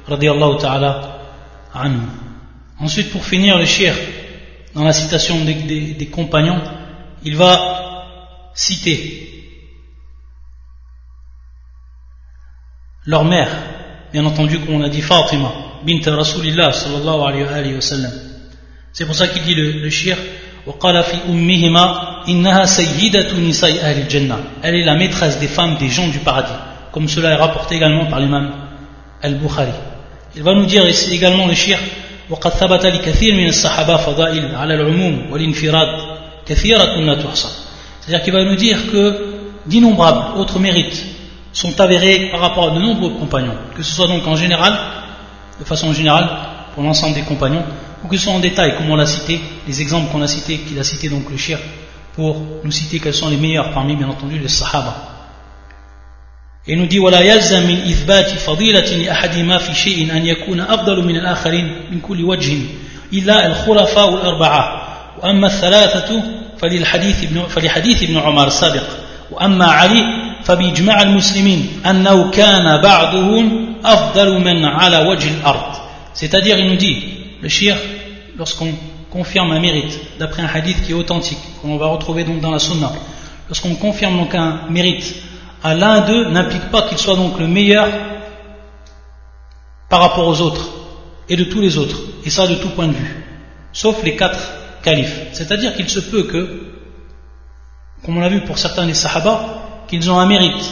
Ta'ala 0.08 1.20
anhu. 1.74 1.98
Ensuite, 2.80 3.12
pour 3.12 3.26
finir, 3.26 3.58
le 3.58 3.66
shir, 3.66 3.94
dans 4.76 4.84
la 4.84 4.94
citation 4.94 5.38
des 5.46 6.10
compagnons, 6.12 6.60
il 7.25 7.37
va 7.37 8.03
citer 8.55 9.23
leur 13.07 13.25
mère, 13.25 13.49
bien 14.12 14.25
entendu, 14.25 14.59
comme 14.59 14.75
on 14.76 14.83
a 14.83 14.88
dit 14.88 15.03
Fatima, 15.03 15.53
bint 15.85 16.00
Rasulillah 16.06 16.73
sallallahu 16.73 17.21
alayhi 17.23 17.75
wa 17.75 17.80
sallam. 17.80 18.13
C'est 18.93 19.06
pour 19.06 19.15
ça 19.15 19.28
qu'il 19.28 19.43
dit 19.43 19.54
le, 19.54 19.73
le 19.80 19.91
shir, 19.91 20.17
وقال 20.67 21.02
في 21.04 21.17
أمهما 21.28 22.25
إنها 22.28 22.65
سيدة 22.65 23.32
نساء 23.39 23.71
أهل 23.80 24.02
الجنة 24.02 24.37
elle 24.63 24.75
est 24.75 24.85
la 24.85 24.97
maîtresse 24.97 25.39
des 25.39 25.47
femmes 25.47 25.76
des 25.78 25.89
gens 25.89 26.09
du 26.09 26.19
paradis 26.19 26.50
comme 26.91 27.09
cela 27.09 27.30
est 27.30 27.37
rapporté 27.37 27.76
également 27.76 28.06
par 28.06 28.19
l'imam 28.19 28.50
al-Bukhari 29.23 29.71
il 30.35 30.43
va 30.43 30.54
nous 30.54 30.67
dire 30.67 30.85
ici 30.89 31.15
également 31.15 31.47
le 31.47 31.54
shir 31.54 31.78
وقد 32.30 32.50
ثبت 32.50 32.87
لكثير 32.87 33.35
من 33.35 33.47
الصحابة 33.47 33.97
فضائل 33.97 34.54
على 34.54 34.75
العموم 34.75 35.30
والانفراد 35.30 35.89
كثيرة 35.89 36.00
لا 36.00 36.00
تحصى 36.00 36.10
c'est-à-dire 36.47 38.23
qu'il 38.23 38.32
va 38.32 38.45
nous 38.45 38.56
dire 38.56 38.91
que 38.93 39.35
d'innombrables 39.67 40.39
autres 40.39 40.59
mérites 40.59 41.04
sont 41.52 41.80
avérés 41.80 42.28
par 42.30 42.41
rapport 42.41 42.71
à 42.73 42.75
de 42.75 42.80
nombreux 42.80 43.11
compagnons 43.11 43.56
que 43.75 43.82
ce 43.82 43.93
soit 43.93 44.06
donc 44.06 44.26
en 44.26 44.37
général 44.37 44.76
de 45.59 45.65
façon 45.65 45.93
générale 45.93 46.28
pour 46.75 46.85
l'ensemble 46.85 47.15
des 47.15 47.23
compagnons 47.23 47.65
ou 48.04 48.09
que 48.09 48.17
ce 48.17 48.25
soit 48.25 48.32
en 48.32 48.41
détail, 48.41 48.76
comme 48.76 48.91
on 48.91 48.97
l'a 48.97 49.06
cité, 49.06 49.41
les 49.67 49.80
exemples 49.80 50.13
qu'on 50.13 50.23
a 50.23 50.28
cités, 50.28 50.59
qu'il 50.59 50.78
a 50.78 50.85
cité 50.85 51.09
donc 51.09 51.30
le 51.30 51.37
shir, 51.37 51.59
pour 52.15 52.41
nous 52.63 52.71
citer 52.71 53.00
quels 53.00 53.15
sont 53.15 53.28
les 53.28 53.37
meilleurs 53.37 53.73
parmi, 53.73 53.97
bien 53.97 54.09
entendu, 54.09 54.39
les 54.39 54.49
sahaba. 54.49 54.95
Et 56.67 56.73
il 56.73 56.78
nous 56.78 56.87
dit 56.87 56.99
ولا 56.99 57.21
يلزم 57.21 57.67
من 57.67 57.76
إثبات 57.76 58.30
فضيلة 58.30 58.97
لأحدهما 58.97 59.59
في 59.59 59.75
شيء 59.75 60.13
أن 60.13 60.26
يكون 60.26 60.61
أفضل 60.61 61.04
من 61.04 61.17
الآخرين 61.17 61.93
من 61.93 62.00
كل 62.00 62.25
وجه 62.25 62.59
إلا 63.13 63.47
الخلفاء 63.47 64.15
الأربعة 64.15 64.79
وأما 65.23 65.47
الثلاثة 65.47 66.23
فللحديث 66.59 67.25
ابن 67.25 67.43
فلحديث 67.43 68.02
ابن 68.02 68.17
عمر 68.19 68.47
السابق 68.47 68.82
وأما 69.30 69.67
علي 69.67 70.02
فبإجماع 70.45 71.02
المسلمين 71.02 71.80
أنه 71.87 72.30
كان 72.30 72.80
بعضهم 72.80 73.75
أفضل 73.85 74.41
من 74.41 74.65
على 74.65 74.99
وجه 74.99 75.30
الأرض 75.41 75.76
c'est-à-dire 76.17 76.59
il 76.59 76.71
nous 76.71 76.76
dit 76.76 77.04
le 77.43 77.49
shir, 77.49 77.76
lorsqu'on 78.39 78.73
confirme 79.11 79.52
un 79.52 79.61
mérite, 79.61 80.00
d'après 80.19 80.43
un 80.43 80.47
hadith 80.47 80.82
qui 80.85 80.93
est 80.93 80.95
authentique, 80.95 81.39
qu'on 81.61 81.76
va 81.76 81.89
retrouver 81.89 82.25
donc 82.25 82.41
dans 82.41 82.50
la 82.50 82.59
sunna, 82.59 82.91
lorsqu'on 83.49 83.75
confirme 83.75 84.17
donc 84.17 84.35
un 84.35 84.63
mérite 84.71 85.15
à 85.63 85.75
l'un 85.75 86.00
d'eux, 86.00 86.30
n'implique 86.30 86.71
pas 86.71 86.82
qu'il 86.89 86.97
soit 86.97 87.17
donc 87.17 87.39
le 87.39 87.47
meilleur 87.47 87.89
par 89.91 90.00
rapport 90.00 90.26
aux 90.26 90.41
autres, 90.41 90.71
et 91.28 91.37
de 91.37 91.45
tous 91.45 91.61
les 91.61 91.76
autres, 91.76 91.99
et 92.25 92.30
ça 92.30 92.47
de 92.47 92.54
tout 92.54 92.71
point 92.71 92.89
de 92.89 92.95
vue, 92.95 93.25
sauf 93.73 94.02
les 94.02 94.17
quatre 94.17 94.39
califes. 94.81 95.27
C'est-à-dire 95.33 95.75
qu'il 95.75 95.89
se 95.89 96.00
peut 96.00 96.24
que, 96.24 96.61
comme 98.03 98.17
on 98.17 98.22
l'a 98.22 98.29
vu 98.29 98.41
pour 98.41 98.57
certains 98.57 98.85
des 98.85 98.94
sahaba, 98.94 99.85
qu'ils 99.87 100.09
ont 100.09 100.20
un 100.20 100.25
mérite, 100.25 100.72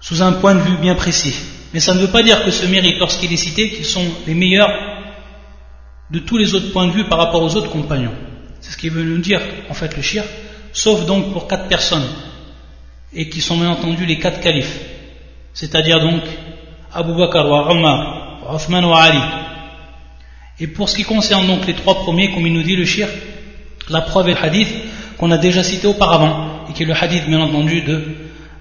sous 0.00 0.22
un 0.22 0.32
point 0.32 0.54
de 0.54 0.60
vue 0.60 0.76
bien 0.76 0.94
précis. 0.94 1.34
Mais 1.72 1.80
ça 1.80 1.94
ne 1.94 2.00
veut 2.00 2.08
pas 2.10 2.22
dire 2.22 2.44
que 2.44 2.50
ce 2.50 2.66
mérite, 2.66 2.98
lorsqu'il 2.98 3.32
est 3.32 3.36
cité, 3.36 3.70
qu'ils 3.70 3.84
sont 3.84 4.06
les 4.26 4.34
meilleurs 4.34 4.70
de 6.10 6.18
tous 6.20 6.38
les 6.38 6.54
autres 6.54 6.72
points 6.72 6.86
de 6.86 6.92
vue 6.92 7.04
par 7.04 7.18
rapport 7.18 7.42
aux 7.42 7.54
autres 7.56 7.70
compagnons. 7.70 8.14
C'est 8.60 8.72
ce 8.72 8.76
qu'il 8.76 8.90
veut 8.90 9.02
nous 9.02 9.18
dire, 9.18 9.40
en 9.68 9.74
fait, 9.74 9.96
le 9.96 10.02
shir, 10.02 10.24
sauf 10.72 11.04
donc 11.06 11.32
pour 11.32 11.46
quatre 11.46 11.68
personnes, 11.68 12.06
et 13.12 13.28
qui 13.28 13.40
sont 13.40 13.56
bien 13.56 13.70
entendu 13.70 14.06
les 14.06 14.18
quatre 14.18 14.40
califes, 14.40 14.78
c'est-à-dire 15.54 16.00
donc 16.00 16.22
Abu 16.92 17.14
Bakr 17.14 17.48
wa 17.48 17.70
Omar, 17.70 18.42
wa 18.46 18.56
Uthman 18.56 18.84
wa 18.84 19.02
Ali. 19.02 19.20
Et 20.60 20.66
pour 20.66 20.88
ce 20.88 20.96
qui 20.96 21.04
concerne 21.04 21.46
donc 21.46 21.66
les 21.66 21.74
trois 21.74 21.96
premiers, 22.02 22.32
comme 22.32 22.46
il 22.46 22.52
nous 22.52 22.62
dit 22.62 22.76
le 22.76 22.84
shir, 22.84 23.08
la 23.88 24.00
preuve 24.00 24.28
est 24.28 24.34
le 24.34 24.44
hadith 24.44 24.68
qu'on 25.16 25.30
a 25.30 25.38
déjà 25.38 25.62
cité 25.62 25.86
auparavant, 25.86 26.66
et 26.68 26.72
qui 26.72 26.82
est 26.82 26.86
le 26.86 26.94
hadith 26.94 27.26
bien 27.26 27.40
entendu 27.40 27.82
de 27.82 28.02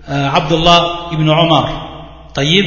euh, 0.10 0.30
Abdullah 0.34 1.10
ibn 1.12 1.28
Omar. 1.30 2.32
Taïb. 2.34 2.66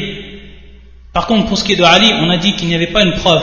Par 1.12 1.26
contre, 1.26 1.46
pour 1.46 1.58
ce 1.58 1.64
qui 1.64 1.72
est 1.72 1.76
de 1.76 1.84
Ali, 1.84 2.10
on 2.20 2.30
a 2.30 2.36
dit 2.36 2.54
qu'il 2.54 2.68
n'y 2.68 2.74
avait 2.74 2.88
pas 2.88 3.02
une 3.02 3.14
preuve 3.14 3.42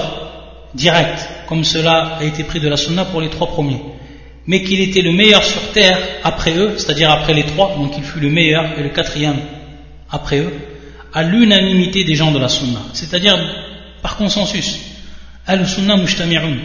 direct, 0.73 1.27
comme 1.47 1.63
cela 1.63 2.17
a 2.19 2.23
été 2.23 2.43
pris 2.43 2.59
de 2.59 2.67
la 2.67 2.77
sunna 2.77 3.05
pour 3.05 3.21
les 3.21 3.29
trois 3.29 3.47
premiers, 3.47 3.81
mais 4.45 4.63
qu'il 4.63 4.79
était 4.79 5.01
le 5.01 5.11
meilleur 5.11 5.43
sur 5.43 5.61
terre 5.73 5.97
après 6.23 6.55
eux, 6.55 6.77
c'est-à-dire 6.77 7.11
après 7.11 7.33
les 7.33 7.43
trois, 7.43 7.75
donc 7.75 7.93
il 7.97 8.03
fut 8.03 8.19
le 8.19 8.29
meilleur 8.29 8.65
et 8.77 8.83
le 8.83 8.89
quatrième 8.89 9.37
après 10.09 10.39
eux, 10.39 10.53
à 11.13 11.23
l'unanimité 11.23 12.03
des 12.03 12.15
gens 12.15 12.31
de 12.31 12.39
la 12.39 12.47
sunna, 12.47 12.79
c'est-à-dire 12.93 13.37
par 14.01 14.15
consensus. 14.17 14.79
Al-Sunna 15.47 15.95
mujtami'un, 15.97 16.57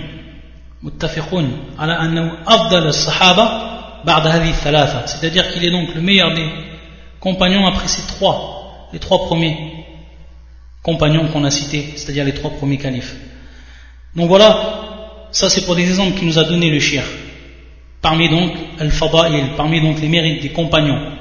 muttafiqun, 0.82 1.46
ala 1.78 2.00
annahu 2.00 2.30
afdal 2.46 2.88
as-sahaba 2.88 4.02
ba'da 4.04 4.30
hadhihi 4.32 4.54
thalatha, 4.62 5.06
c'est-à-dire 5.06 5.52
qu'il 5.52 5.64
est 5.64 5.70
donc 5.70 5.94
le 5.94 6.00
meilleur 6.00 6.34
des 6.34 6.48
compagnons 7.20 7.64
après 7.66 7.86
ces 7.86 8.06
trois, 8.08 8.88
les 8.92 8.98
trois 8.98 9.26
premiers 9.26 9.56
compagnons 10.82 11.28
qu'on 11.28 11.44
a 11.44 11.50
cités, 11.50 11.92
c'est-à-dire 11.94 12.24
les 12.24 12.34
trois 12.34 12.50
premiers 12.50 12.78
califes. 12.78 13.14
Donc 14.16 14.26
voilà, 14.28 15.28
ça 15.30 15.48
c'est 15.48 15.64
pour 15.64 15.76
des 15.76 15.88
exemples 15.88 16.18
qu'il 16.18 16.26
nous 16.26 16.38
a 16.38 16.44
donné 16.44 16.68
le 16.68 16.80
shir. 16.80 17.04
Parmi 18.00 18.28
donc 18.28 18.52
al-fada'il, 18.80 19.54
parmi 19.56 19.80
donc 19.80 20.00
les 20.00 20.08
mérites 20.08 20.42
des 20.42 20.50
compagnons. 20.50 21.12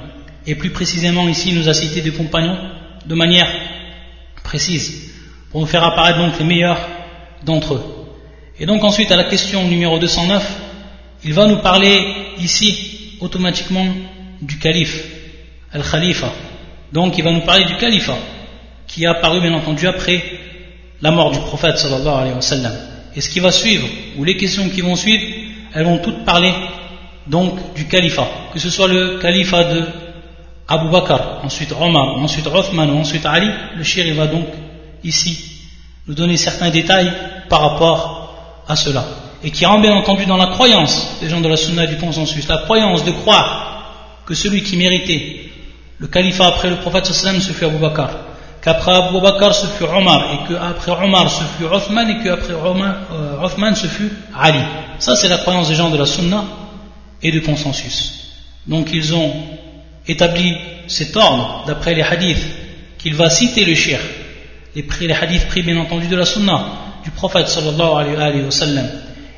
Et 0.48 0.56
plus 0.56 0.70
précisément 0.70 1.28
ici, 1.28 1.50
il 1.50 1.58
nous 1.58 1.68
a 1.68 1.74
cité 1.74 2.00
des 2.00 2.10
compagnons 2.10 2.58
de 3.06 3.14
manière 3.14 3.46
précise, 4.42 5.12
pour 5.52 5.60
nous 5.60 5.66
faire 5.68 5.84
apparaître 5.84 6.18
donc 6.18 6.36
les 6.40 6.44
meilleurs 6.44 6.80
d'entre 7.44 7.74
eux. 7.74 7.84
Et 8.58 8.66
donc 8.66 8.84
ensuite 8.84 9.10
à 9.10 9.16
la 9.16 9.24
question 9.24 9.66
numéro 9.66 9.98
209, 9.98 10.60
il 11.24 11.34
va 11.34 11.46
nous 11.46 11.58
parler 11.58 11.98
ici 12.38 13.16
automatiquement 13.20 13.86
du 14.40 14.58
calife, 14.58 15.04
Al-Khalifa. 15.72 16.32
Donc 16.92 17.16
il 17.16 17.24
va 17.24 17.32
nous 17.32 17.40
parler 17.40 17.64
du 17.64 17.76
califat, 17.76 18.18
qui 18.86 19.06
a 19.06 19.12
apparu 19.12 19.40
bien 19.40 19.54
entendu 19.54 19.86
après 19.86 20.22
la 21.00 21.10
mort 21.10 21.30
du 21.30 21.38
prophète 21.38 21.78
sallallahu 21.78 22.14
alayhi 22.14 22.34
wa 22.34 22.42
sallam. 22.42 22.72
Et 23.14 23.20
ce 23.20 23.30
qui 23.30 23.40
va 23.40 23.50
suivre, 23.50 23.86
ou 24.16 24.24
les 24.24 24.36
questions 24.36 24.68
qui 24.68 24.80
vont 24.80 24.96
suivre, 24.96 25.24
elles 25.74 25.84
vont 25.84 25.98
toutes 25.98 26.24
parler 26.24 26.52
donc 27.26 27.74
du 27.74 27.86
califat, 27.86 28.28
que 28.52 28.58
ce 28.58 28.68
soit 28.68 28.88
le 28.88 29.18
califat 29.18 29.64
de 29.64 29.82
Abu 30.68 30.90
Bakr, 30.90 31.40
ensuite 31.44 31.72
Omar, 31.72 32.18
ensuite 32.18 32.46
Othman, 32.46 32.90
ensuite 32.90 33.26
Ali, 33.26 33.50
le 33.76 33.82
shir 33.82 34.06
il 34.06 34.14
va 34.14 34.26
donc 34.26 34.46
ici 35.04 35.51
nous 36.06 36.14
donner 36.14 36.36
certains 36.36 36.70
détails 36.70 37.12
par 37.48 37.60
rapport 37.60 38.62
à 38.68 38.76
cela. 38.76 39.04
Et 39.44 39.50
qui 39.50 39.66
rend 39.66 39.80
bien 39.80 39.94
entendu 39.94 40.26
dans 40.26 40.36
la 40.36 40.46
croyance 40.46 41.18
des 41.20 41.28
gens 41.28 41.40
de 41.40 41.48
la 41.48 41.56
sunna 41.56 41.86
du 41.86 41.96
consensus, 41.96 42.46
la 42.48 42.58
croyance 42.58 43.04
de 43.04 43.10
croire 43.10 44.22
que 44.26 44.34
celui 44.34 44.62
qui 44.62 44.76
méritait 44.76 45.50
le 45.98 46.06
califat 46.06 46.46
après 46.46 46.70
le 46.70 46.76
prophète 46.76 47.06
sallam 47.06 47.40
ce 47.40 47.52
fut 47.52 47.64
Abu 47.64 47.78
Bakr, 47.78 48.08
qu'après 48.60 48.92
Abu 48.92 49.20
Bakr 49.20 49.54
ce 49.54 49.66
fut 49.66 49.84
Omar, 49.84 50.26
et 50.32 50.48
qu'après 50.48 50.92
Omar 50.92 51.30
ce 51.30 51.44
fut 51.56 51.64
Othman, 51.64 52.08
et 52.10 52.24
qu'après 52.24 52.52
euh, 52.52 53.42
Othman 53.42 53.74
ce 53.74 53.86
fut 53.86 54.12
Ali. 54.36 54.60
Ça 54.98 55.16
c'est 55.16 55.28
la 55.28 55.38
croyance 55.38 55.68
des 55.68 55.74
gens 55.74 55.90
de 55.90 55.96
la 55.96 56.06
sunna 56.06 56.44
et 57.22 57.30
de 57.30 57.40
consensus. 57.40 58.32
Donc 58.66 58.90
ils 58.92 59.14
ont 59.14 59.32
établi 60.06 60.56
cet 60.88 61.16
ordre 61.16 61.64
d'après 61.66 61.94
les 61.94 62.02
hadiths 62.02 62.46
qu'il 62.98 63.14
va 63.14 63.30
citer 63.30 63.64
le 63.64 63.74
shir, 63.74 64.00
les, 64.74 65.12
hadiths 65.12 65.46
pris 65.48 65.62
bien 65.62 65.78
entendu 65.78 66.06
de 66.06 66.16
la 66.16 66.24
sunna 66.24 66.64
du 67.04 67.10
prophète 67.10 67.48
sallallahu 67.48 68.14
alayhi 68.16 68.44
wa 68.44 68.50
sallam, 68.50 68.86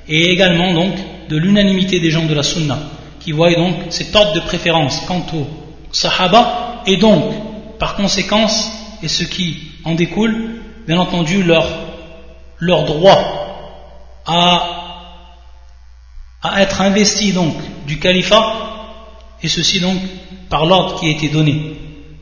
et 0.09 0.31
également 0.31 0.73
donc 0.75 0.95
de 1.29 1.37
l'unanimité 1.37 2.01
des 2.01 2.11
gens 2.11 2.25
de 2.25 2.35
la 2.35 2.43
sunna, 2.43 2.79
qui 3.21 3.33
voient 3.33 3.55
donc 3.55 3.75
cet 3.91 4.15
ordre 4.15 4.35
de 4.35 4.41
préférence 4.41 5.01
quant 5.07 5.25
aux 5.35 5.47
sahaba, 5.91 6.83
et 6.87 6.99
donc 6.99 7.25
par 7.79 7.97
conséquence, 7.97 8.71
et 9.03 9.09
ce 9.09 9.25
qui 9.25 9.73
en 9.85 9.95
découle, 9.95 10.61
bien 10.87 10.99
entendu 10.99 11.43
leur, 11.43 11.67
leur 12.59 12.85
droit 12.85 14.23
à, 14.27 15.11
à 16.43 16.63
être 16.63 16.81
investi 16.83 17.33
donc 17.33 17.55
du 17.87 17.99
califat, 17.99 18.55
et 19.43 19.49
ceci 19.49 19.81
donc 19.81 19.99
par 20.49 20.67
l'ordre 20.67 21.01
qui 21.01 21.07
a 21.07 21.11
été 21.11 21.29
donné. 21.29 21.77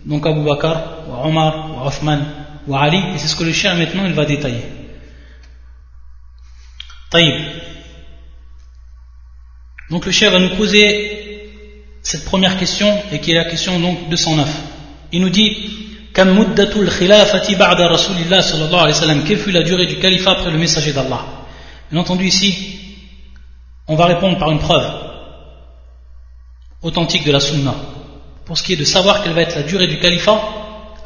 Donc 0.06 0.26
Abu 0.26 0.40
Bakr, 0.40 0.76
Omar, 1.24 1.86
Othman, 1.86 2.41
Ali, 2.70 2.98
et 3.14 3.18
c'est 3.18 3.28
ce 3.28 3.36
que 3.36 3.44
le 3.44 3.52
chien 3.52 3.74
maintenant 3.74 4.04
il 4.06 4.12
va 4.12 4.24
détailler. 4.24 4.64
Taïb. 7.10 7.34
Donc 9.90 10.06
le 10.06 10.12
chien 10.12 10.30
va 10.30 10.38
nous 10.38 10.56
poser 10.56 11.50
cette 12.02 12.24
première 12.24 12.58
question, 12.58 13.02
et 13.12 13.20
qui 13.20 13.32
est 13.32 13.36
la 13.36 13.44
question 13.44 13.78
donc 13.78 14.08
209. 14.08 14.48
Il 15.12 15.20
nous 15.20 15.30
dit 15.30 15.78
Kam 16.14 16.34
muddatul 16.34 16.90
khilafati 16.90 17.56
ba'da 17.56 17.88
Rasulillah 17.88 18.42
sallallahu 18.42 18.74
alayhi 18.74 18.94
wa 18.94 19.00
sallam? 19.00 19.24
Quelle 19.24 19.38
fut 19.38 19.50
la 19.50 19.62
durée 19.62 19.86
du 19.86 19.98
califat 19.98 20.32
après 20.32 20.50
le 20.50 20.58
messager 20.58 20.92
d'Allah? 20.92 21.24
Bien 21.90 22.00
entendu 22.00 22.26
ici, 22.26 22.78
on 23.88 23.96
va 23.96 24.06
répondre 24.06 24.38
par 24.38 24.50
une 24.50 24.58
preuve 24.58 24.92
authentique 26.82 27.24
de 27.24 27.32
la 27.32 27.40
sunna 27.40 27.74
pour 28.44 28.58
ce 28.58 28.62
qui 28.62 28.72
est 28.74 28.76
de 28.76 28.84
savoir 28.84 29.22
quelle 29.22 29.32
va 29.32 29.42
être 29.42 29.56
la 29.56 29.62
durée 29.62 29.86
du 29.86 29.98
califat 29.98 30.40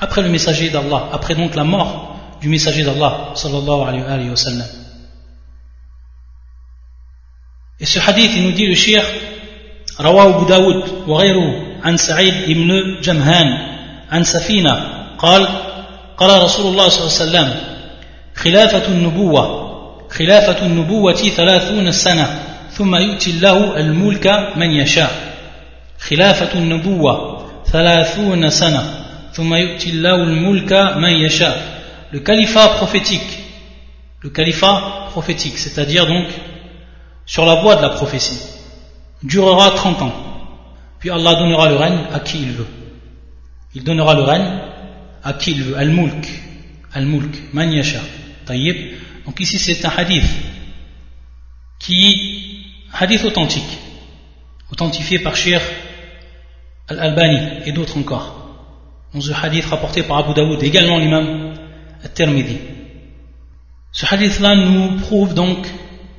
après 0.01 0.23
le 0.23 0.29
messager 0.29 0.71
d'Allah, 0.71 1.09
après 1.13 1.35
donc 1.35 1.55
la 1.55 1.65
mort 1.65 2.17
du 2.41 2.49
messager 2.49 2.83
d'Allah 2.83 3.33
sallallahu 3.35 3.89
alayhi 3.89 4.31
wa 4.31 4.37
sallam. 4.37 4.67
Et 7.79 7.87
ce 7.87 7.99
hadith, 7.99 8.33
il 8.35 8.43
nous 8.45 8.53
dit 8.53 8.67
le 8.67 8.75
shir 8.75 9.03
رواه 10.01 10.37
أبو 10.37 10.45
داود 10.45 10.85
وغيره 11.07 11.63
عن 11.85 11.97
سعيد 11.97 12.35
بن 12.49 13.01
جمهان 13.01 13.59
عن 14.11 14.25
سفينة 14.25 14.73
قال 15.19 15.49
قال 16.17 16.43
رسول 16.43 16.67
الله 16.67 16.89
صلى 16.89 17.01
الله 17.01 17.21
عليه 17.21 17.51
وسلم 17.51 17.61
خلافة 18.35 18.89
النبوة 18.89 19.67
خلافة 20.11 20.67
النبوة 20.67 21.15
ثلاثون 21.15 21.93
سنة 21.93 22.43
ثم 22.71 22.95
يؤتي 22.95 23.31
الله 23.31 23.77
الملك 23.77 24.27
من 24.57 24.71
يشاء 24.71 25.11
خلافة 25.99 26.59
النبوة 26.59 27.43
ثلاثون 27.73 28.51
سنة 28.51 29.06
Le 32.13 32.19
califat 32.21 32.69
prophétique, 32.69 33.39
le 34.21 34.31
califat 34.31 35.09
prophétique, 35.11 35.59
c'est-à-dire 35.59 36.07
donc 36.07 36.27
sur 37.27 37.45
la 37.45 37.57
voie 37.57 37.77
de 37.77 37.83
la 37.83 37.91
prophétie, 37.91 38.39
durera 39.23 39.73
30 39.73 40.03
ans. 40.03 40.13
Puis 40.99 41.11
Allah 41.11 41.35
donnera 41.35 41.69
le 41.69 41.77
règne 41.77 41.99
à 42.13 42.21
qui 42.21 42.39
il 42.39 42.53
veut. 42.53 42.67
Il 43.75 43.85
donnera 43.85 44.15
le 44.15 44.23
règne 44.23 44.59
à 45.23 45.33
qui 45.35 45.51
il 45.53 45.63
veut. 45.63 45.77
Al-Mulk, 45.77 46.27
Al-Mulk, 46.93 47.53
Man 47.53 47.73
Yasha. 47.73 48.01
Donc 49.27 49.41
ici 49.41 49.59
c'est 49.59 49.85
un 49.85 49.91
hadith 49.91 50.25
qui, 51.79 52.65
hadith 52.93 53.25
authentique, 53.25 53.79
authentifié 54.71 55.19
par 55.19 55.37
Shir 55.37 55.61
Al-Albani 56.89 57.67
et 57.67 57.73
d'autres 57.73 57.99
encore. 57.99 58.36
Dans 59.17 59.23
ce 59.23 59.33
hadith 59.33 59.65
rapporté 59.65 60.03
par 60.03 60.19
Abu 60.19 60.35
Daoud, 60.35 60.63
également 60.63 60.99
l'imam 60.99 61.55
Al-Tirmidhi. 62.05 62.59
Ce 63.91 64.05
hadith-là 64.05 64.55
nous 64.57 64.99
prouve 64.99 65.33
donc 65.33 65.67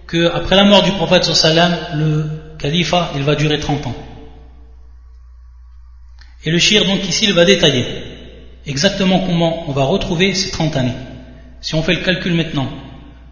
qu'après 0.09 0.55
la 0.55 0.63
mort 0.63 0.81
du 0.81 0.89
prophète 0.93 1.25
sallam, 1.25 1.77
le 1.93 2.25
califat, 2.57 3.11
il 3.15 3.21
va 3.21 3.35
durer 3.35 3.59
30 3.59 3.85
ans. 3.85 3.95
Et 6.43 6.49
le 6.49 6.57
shir, 6.57 6.85
donc 6.85 7.07
ici, 7.07 7.25
il 7.25 7.33
va 7.33 7.45
détailler 7.45 7.85
exactement 8.65 9.19
comment 9.19 9.69
on 9.69 9.73
va 9.73 9.83
retrouver 9.83 10.33
ces 10.33 10.49
30 10.49 10.75
années. 10.77 10.97
Si 11.61 11.75
on 11.75 11.83
fait 11.83 11.93
le 11.93 12.01
calcul 12.01 12.33
maintenant 12.33 12.67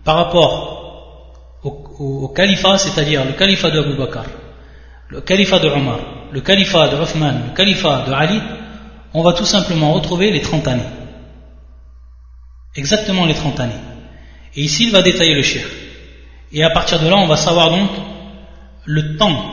par 0.03 0.17
rapport 0.17 1.33
au, 1.63 2.27
califat, 2.27 2.77
c'est-à-dire 2.77 3.25
le 3.25 3.31
califat 3.31 3.71
de 3.71 3.79
Abu 3.79 3.97
Bakr, 3.97 4.29
le 5.09 5.21
califat 5.21 5.57
de 5.57 5.69
Omar, 5.69 6.01
le 6.31 6.41
califat 6.41 6.89
de 6.89 6.97
Othman, 6.97 7.45
le 7.47 7.55
califat 7.55 8.05
de 8.07 8.13
Ali, 8.13 8.39
on 9.14 9.22
va 9.22 9.32
tout 9.32 9.44
simplement 9.44 9.92
retrouver 9.92 10.30
les 10.30 10.40
30 10.40 10.68
années. 10.68 10.82
Exactement 12.76 13.26
les 13.26 13.34
30 13.34 13.60
années. 13.60 13.72
Et 14.54 14.62
ici, 14.62 14.84
il 14.84 14.92
va 14.92 15.02
détailler 15.02 15.34
le 15.34 15.42
shir. 15.42 15.66
Et 16.52 16.62
à 16.62 16.70
partir 16.70 17.00
de 17.00 17.08
là, 17.08 17.16
on 17.16 17.26
va 17.26 17.36
savoir 17.36 17.70
donc 17.70 17.90
le 18.84 19.16
temps 19.16 19.44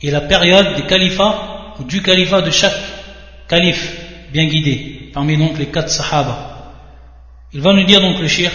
et 0.00 0.10
la 0.10 0.20
période 0.20 0.76
des 0.76 0.82
califats 0.82 1.74
ou 1.78 1.84
du 1.84 2.02
califat 2.02 2.42
de 2.42 2.50
chaque 2.50 2.78
calife 3.48 3.92
bien 4.32 4.46
guidé, 4.46 5.10
parmi 5.12 5.36
donc 5.36 5.58
les 5.58 5.66
quatre 5.66 5.90
sahaba. 5.90 6.74
Il 7.52 7.60
va 7.60 7.72
nous 7.72 7.84
dire 7.84 8.00
donc 8.00 8.18
le 8.20 8.28
shir 8.28 8.50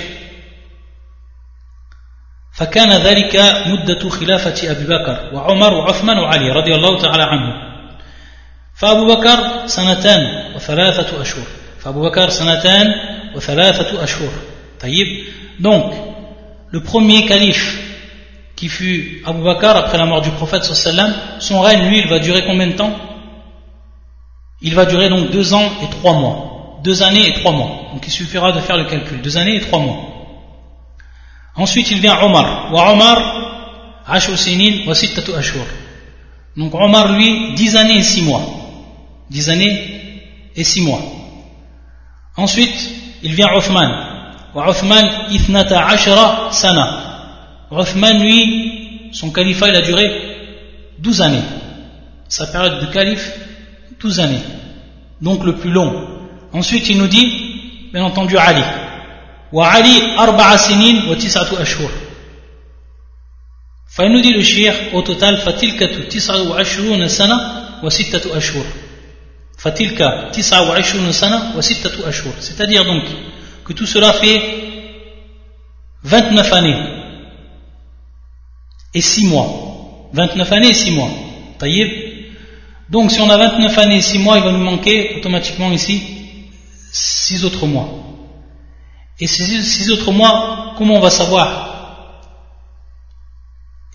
فكان 2.54 2.90
ذلك 2.90 3.36
مدة 3.66 4.10
خلافة 4.10 4.72
أبي 4.72 4.86
بكر 4.86 5.30
وعمر 5.34 5.74
وعثمان 5.74 6.20
وعلي 6.20 6.52
رضي 6.52 6.76
الله 6.76 7.02
تعالى 7.02 7.24
عنهم 7.24 7.67
فأبو 8.78 9.06
بكر 9.16 9.68
سنتان 9.68 10.54
وثلاثة 10.56 11.22
أشهر 11.22 11.46
فأبو 11.80 12.02
بكر 12.02 12.30
سنتان 12.30 12.88
وثلاثة 13.36 14.04
أشهر 14.04 14.32
طيب 14.80 15.26
donc 15.60 15.94
le 16.72 16.80
premier 16.82 17.26
calife 17.26 17.78
qui 18.56 18.68
fut 18.70 19.22
Abu 19.26 19.44
Bakr 19.44 19.76
après 19.76 19.98
la 19.98 20.06
mort 20.06 20.22
du 20.22 20.32
prophète 20.32 20.64
sallam 20.64 21.14
son 21.40 21.62
règne 21.62 21.88
lui 21.90 22.00
il 22.00 22.08
va 22.10 22.20
durer 22.20 22.46
combien 22.46 22.68
de 22.68 22.74
temps 22.74 22.96
il 24.62 24.74
va 24.74 24.86
durer 24.86 25.10
donc 25.10 25.30
deux 25.30 25.54
ans 25.54 25.70
et 25.84 25.90
trois 25.90 26.14
mois 26.14 26.80
deux 26.84 27.04
années 27.04 27.28
et 27.30 27.34
trois 27.34 27.52
mois 27.52 27.72
donc 27.94 28.06
il 28.08 28.12
suffira 28.12 28.52
de 28.52 28.60
faire 28.60 28.78
le 28.78 28.86
calcul 28.86 29.22
deux 29.22 29.38
années 29.38 29.58
et 29.58 29.62
trois 29.62 29.80
mois 29.80 30.14
Ensuite, 31.56 31.92
il 31.92 32.00
vient 32.00 32.20
Omar. 32.24 32.74
Wa 32.74 32.92
Omar, 32.94 34.02
Ashu 34.08 34.36
Sinin 34.36 34.88
wa 34.88 34.96
Sittatu 34.96 35.34
Ashur. 35.36 35.64
Donc 36.58 36.74
Omar, 36.74 37.12
lui, 37.14 37.54
10 37.54 37.76
années 37.76 37.98
et 37.98 38.04
6 38.04 38.24
mois. 38.24 38.42
10 39.31 39.51
années 39.51 40.23
et 40.55 40.65
6 40.65 40.83
mois. 40.83 41.03
Ensuite, 42.37 42.91
il 43.23 43.35
vient 43.35 43.53
Othman. 43.55 43.91
Othman, 44.55 45.31
ithnata 45.31 45.87
ashara 45.87 46.53
sana. 46.53 47.67
Othman, 47.71 48.21
lui, 48.23 49.11
son 49.13 49.31
califat, 49.31 49.69
il 49.69 49.77
a 49.77 49.81
duré 49.83 50.05
12 50.99 51.23
années. 51.23 51.43
Sa 52.29 52.47
période 52.47 52.81
de 52.81 52.87
calife, 52.87 53.33
12 54.01 54.21
années. 54.21 54.43
Donc 55.21 55.45
le 55.45 55.57
plus 55.57 55.71
long. 55.71 56.09
Ensuite, 56.53 56.89
il 56.89 56.99
nous 56.99 57.09
dit, 57.09 57.91
bien 57.93 58.05
entendu, 58.05 58.37
Ali. 58.37 58.63
Wa 59.53 59.69
Ali, 59.69 60.01
arba'a 60.17 60.59
sinin 60.59 61.09
watisatu 61.09 61.57
ashur. 61.57 61.91
Il 64.01 64.13
nous 64.13 64.21
dit 64.21 64.33
le 64.33 64.43
shir, 64.43 64.73
au 64.93 65.03
total, 65.03 65.39
fatilkatu 65.39 66.07
tis'atu 66.09 66.53
ashuruna 66.57 67.09
sana 67.09 67.81
wa 67.83 67.89
ashur. 68.37 68.65
Fatilka 69.59 70.29
tisa 70.31 70.63
wa 70.63 70.81
sana 71.13 71.53
wa 71.57 71.63
sittatu 71.63 72.05
ashur. 72.07 72.33
C'est-à-dire 72.39 72.85
donc 72.85 73.03
que 73.65 73.73
tout 73.73 73.87
cela 73.87 74.13
fait 74.13 74.41
29 76.05 76.53
années 76.53 76.77
et 78.95 79.01
6 79.01 79.25
mois. 79.27 80.11
29 80.13 80.53
années 80.53 80.69
et 80.69 80.75
6 80.75 80.93
mois. 80.93 81.11
Donc 82.89 83.11
si 83.11 83.21
on 83.21 83.29
a 83.29 83.37
29 83.37 83.79
années 83.79 83.97
et 83.97 84.01
6 84.01 84.21
mois, 84.21 84.39
il 84.39 84.45
va 84.45 84.53
nous 84.53 84.63
manquer 84.63 85.17
automatiquement 85.17 85.73
ici 85.73 86.03
6 86.93 87.45
autres 87.45 87.67
mois. 87.67 87.89
Et 89.19 89.27
ces 89.27 89.61
6 89.61 89.91
autres 89.91 90.13
mois, 90.13 90.75
comment 90.79 90.95
on 90.95 91.01
va 91.01 91.11
savoir? 91.11 92.23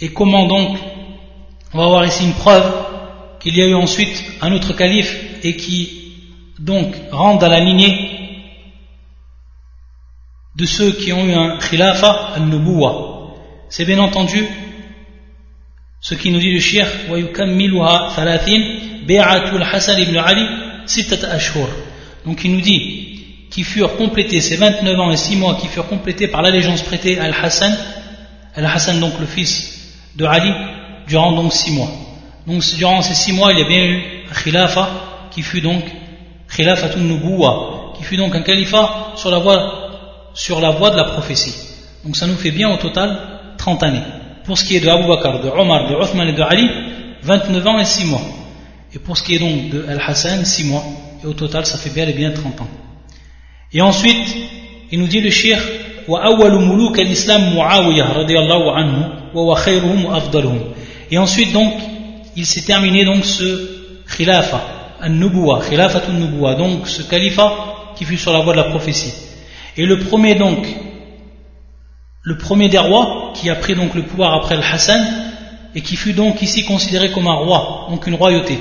Et 0.02 0.12
comment 0.12 0.46
donc 0.46 0.78
on 1.74 1.78
va 1.78 1.86
avoir 1.86 2.06
ici 2.06 2.26
une 2.26 2.34
preuve 2.34 2.70
qu'il 3.40 3.56
y 3.58 3.62
a 3.62 3.68
eu 3.68 3.76
ensuite 3.76 4.22
un 4.42 4.52
autre 4.52 4.74
calife 4.74 5.33
et 5.44 5.56
qui 5.56 6.14
donc 6.60 6.96
rentre 7.12 7.40
dans 7.40 7.50
la 7.50 7.60
lignée 7.60 8.24
de 10.56 10.66
ceux 10.66 10.92
qui 10.92 11.12
ont 11.12 11.26
eu 11.26 11.34
un 11.34 11.58
khilafa 11.58 12.34
al-nubuwa. 12.36 13.34
C'est 13.70 13.86
bien 13.86 14.00
entendu 14.00 14.46
ce 16.00 16.16
qui 16.16 16.32
nous 16.32 16.40
dit 16.40 16.52
le 16.52 16.60
shir 16.60 16.86
Donc 22.26 22.46
il 22.46 22.52
nous 22.54 22.62
dit 22.62 23.10
qui 23.50 23.64
furent 23.64 23.96
complétés 23.96 24.42
ces 24.42 24.58
29 24.58 25.00
ans 25.00 25.12
et 25.12 25.18
6 25.18 25.36
mois 25.38 25.56
qui 25.56 25.68
furent 25.68 25.88
complétés 25.88 26.28
par 26.28 26.42
l'allégeance 26.42 26.82
prêtée 26.82 27.20
à 27.20 27.24
Al-Hassan 27.24 27.76
Al-Hassan 28.56 29.00
donc 29.00 29.20
le 29.20 29.26
fils 29.26 29.96
de 30.16 30.26
Ali 30.26 30.52
durant 31.08 31.32
donc 31.32 31.52
6 31.52 31.72
mois. 31.72 31.92
Donc 32.46 32.64
durant 32.76 33.02
ces 33.02 33.16
6 33.16 33.34
mois 33.34 33.52
il 33.54 33.60
y 33.60 33.62
a 33.64 33.68
bien 33.68 33.84
eu 33.86 34.02
un 34.30 34.34
khilafa 34.34 35.13
qui 35.34 35.42
fut 35.42 35.62
donc 35.62 35.84
khilafatun 36.50 37.00
nubuwa 37.00 37.94
qui 37.98 38.04
fut 38.04 38.18
donc 38.18 38.36
un 38.36 38.42
califat 38.42 39.14
sur 39.16 39.32
la 39.32 39.40
voie 39.40 39.84
sur 40.34 40.60
la 40.60 40.72
voie 40.72 40.90
de 40.90 40.98
la 40.98 41.06
prophétie. 41.06 41.54
Donc 42.04 42.16
ça 42.16 42.28
nous 42.28 42.36
fait 42.36 42.52
bien 42.52 42.70
au 42.70 42.78
total 42.78 43.18
30 43.58 43.84
années. 43.84 44.04
Pour 44.46 44.58
ce 44.58 44.66
qui 44.66 44.76
est 44.76 44.80
de 44.80 44.90
Abu 44.90 45.08
Bakr, 45.08 45.40
de 45.42 45.50
Omar, 45.50 45.90
de 45.90 45.96
Uthman 45.96 46.28
et 46.28 46.34
de 46.34 46.42
Ali, 46.42 46.70
29 47.22 47.68
ans 47.68 47.80
et 47.80 47.86
6 47.86 48.06
mois. 48.06 48.22
Et 48.94 49.00
pour 49.00 49.18
ce 49.18 49.24
qui 49.24 49.36
est 49.36 49.40
donc 49.40 49.70
de 49.70 49.86
Al-Hassan, 49.88 50.44
6 50.44 50.64
mois. 50.66 50.84
Et 51.24 51.28
au 51.28 51.34
total, 51.34 51.66
ça 51.66 51.78
fait 51.78 51.92
bien 51.92 52.08
et 52.08 52.14
bien 52.14 52.32
30 52.32 52.62
ans. 52.62 52.68
Et 53.72 53.82
ensuite, 53.82 54.36
il 54.92 55.00
nous 55.00 55.08
dit 55.08 55.22
le 55.22 55.30
shir, 55.30 55.58
Et 61.12 61.18
ensuite 61.18 61.54
donc, 61.54 61.74
il 62.36 62.46
s'est 62.46 62.62
terminé 62.64 63.06
donc 63.06 63.24
ce 63.24 63.70
khilafa, 64.16 64.62
an-nubuwa, 65.04 66.56
donc 66.56 66.88
ce 66.88 67.02
califat 67.04 67.54
qui 67.96 68.06
fut 68.06 68.18
sur 68.18 68.34
la 68.34 68.40
voie 68.40 68.54
de 68.54 68.58
la 68.58 68.66
prophétie. 68.66 69.14
Et 69.78 69.86
le 69.86 70.00
premier 70.00 70.36
donc 70.36 70.66
le 72.26 72.38
premier 72.38 72.70
des 72.70 72.78
rois 72.78 73.34
qui 73.34 73.50
a 73.50 73.56
pris 73.56 73.76
donc 73.76 73.96
le 73.96 74.04
pouvoir 74.04 74.34
après 74.34 74.56
le 74.56 74.62
Hassan 74.62 75.06
et 75.76 75.82
qui 75.82 75.98
fut 75.98 76.14
donc 76.14 76.42
ici 76.42 76.64
considéré 76.64 77.12
comme 77.12 77.28
un 77.28 77.34
roi, 77.34 77.88
donc 77.90 78.08
une 78.08 78.16
royauté, 78.16 78.60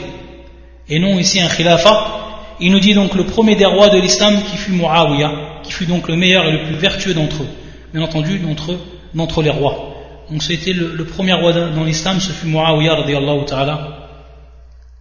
et 0.88 0.98
non 0.98 1.18
ici 1.18 1.40
un 1.40 1.48
khilafa. 1.48 2.18
Il 2.60 2.72
nous 2.72 2.80
dit 2.80 2.94
donc 2.94 3.14
le 3.14 3.24
premier 3.24 3.54
des 3.54 3.64
rois 3.66 3.88
de 3.88 3.98
l'islam 3.98 4.42
qui 4.50 4.56
fut 4.56 4.72
Muawiyah, 4.72 5.32
qui 5.62 5.72
fut 5.72 5.86
donc 5.86 6.08
le 6.08 6.16
meilleur 6.16 6.44
et 6.46 6.52
le 6.52 6.64
plus 6.64 6.74
vertueux 6.74 7.14
d'entre 7.14 7.42
eux, 7.42 7.48
bien 7.92 8.02
entendu 8.02 8.38
d'entre 8.38 8.76
d'entre 9.14 9.42
les 9.42 9.50
rois. 9.50 9.94
Donc 10.30 10.42
c'était 10.42 10.72
le, 10.72 10.94
le, 10.94 11.04
premier 11.04 11.34
roi 11.34 11.52
dans 11.52 11.84
l'islam, 11.84 12.18
ce 12.18 12.32
fut 12.32 12.46
Muawiyah 12.46 12.94
radiallahu 12.94 13.44
ta'ala 13.44 14.08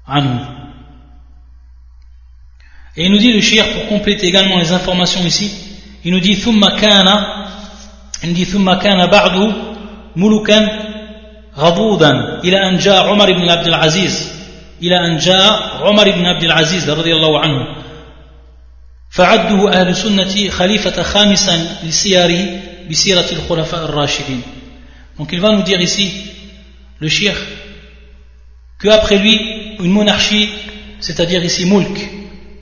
anhu. 0.06 0.61
Et 2.96 3.05
il 3.05 3.12
nous 3.12 3.18
dit 3.18 3.33
le 3.33 3.40
shir 3.40 3.64
pour 3.72 3.88
compléter 3.88 4.26
également 4.26 4.59
les 4.59 4.72
informations 4.72 5.24
ici, 5.24 5.50
il 6.05 6.12
nous 6.12 6.20
dit 6.20 6.40
thumma 6.40 6.76
kana 6.81 7.46
عندي 8.24 8.44
ثم 8.44 8.72
كان 8.74 9.07
بعد 9.07 9.55
ملكا 10.16 10.68
غضوضا 11.57 12.40
إلى 12.44 12.68
أن 12.68 12.79
جاء 12.79 13.07
عمر 13.07 13.33
بن 13.33 13.50
عبد 13.50 13.66
العزيز 13.66 14.33
إلى 14.83 14.96
أن 15.07 15.16
جاء 15.18 15.76
عمر 15.87 16.11
بن 16.11 16.26
عبد 16.26 16.44
العزيز 16.44 16.90
رضي 16.90 17.12
الله 17.14 17.40
عنه 17.40 17.76
فعده 19.11 19.72
أهل 19.72 19.88
السنة 19.88 20.48
خليفة 20.50 21.02
خامسا 21.02 21.79
لسياره 21.85 22.61
بسيرة 22.90 23.26
الخلفاء 23.33 23.85
الراشدين 23.85 24.42
Donc 25.18 25.33
il 25.33 25.40
va 25.40 25.52
nous 25.52 25.62
dire 25.62 25.81
ici, 25.81 26.12
le 26.98 27.09
shir, 27.09 27.35
qu'après 28.79 29.16
lui, 29.16 29.35
une 29.81 29.90
monarchie, 29.90 30.50
c'est-à-dire 31.00 31.42
ici 31.42 31.64
mulk, 31.64 31.98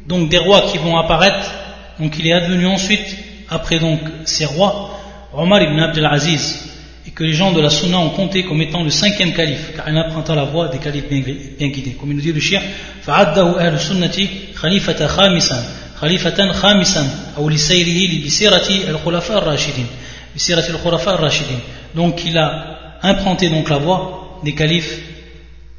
donc 0.09 0.29
des 0.29 0.39
rois 0.39 0.63
qui 0.71 0.79
vont 0.79 0.97
apparaître, 0.99 1.51
donc 1.99 2.19
il 2.19 2.27
est 2.27 2.33
advenu 2.33 2.67
ensuite, 2.67 3.17
après 3.49 3.79
donc 3.79 4.01
ces 4.25 4.45
rois, 4.45 4.91
Omar 5.33 5.63
ibn 5.63 5.79
Abdel 5.81 6.07
Aziz 6.07 6.71
et 7.07 7.11
que 7.11 7.25
les 7.25 7.33
gens 7.35 7.53
de 7.53 7.61
la 7.61 7.69
Sunna 7.71 7.99
ont 7.99 8.11
compté 8.11 8.45
comme 8.45 8.63
étant 8.63 8.83
le 8.83 8.91
cinquième 8.91 9.33
calife, 9.35 9.73
car 9.77 9.89
il 9.89 9.99
emprunta 9.99 10.35
la 10.35 10.45
voie 10.45 10.69
des 10.69 10.79
califes 10.79 11.09
bien, 11.09 11.69
guidés. 11.69 11.93
Comme 12.01 12.11
il 12.11 12.17
nous 12.17 12.23
dit 12.23 12.33
le 12.33 12.41
shir, 12.41 12.61
فعده 13.03 13.61
أهل 13.61 13.75
السنة 13.75 14.29
خليفة 14.55 15.07
خامسا 15.07 15.65
خليفة 15.97 16.53
خامسا 16.53 17.11
أو 17.37 17.49
لسيره 17.49 18.13
لبسيرة 18.13 18.69
الخلفاء 18.89 19.39
الراشدين 19.39 19.87
بسيرة 20.37 20.69
الخلفاء 20.71 21.15
الراشدين 21.15 21.61
donc 21.95 22.25
il 22.25 22.39
a 22.39 22.99
implanté 23.03 23.51
donc 23.51 23.69
la 23.69 23.77
voie 23.77 24.41
des 24.43 24.55
califes 24.55 25.01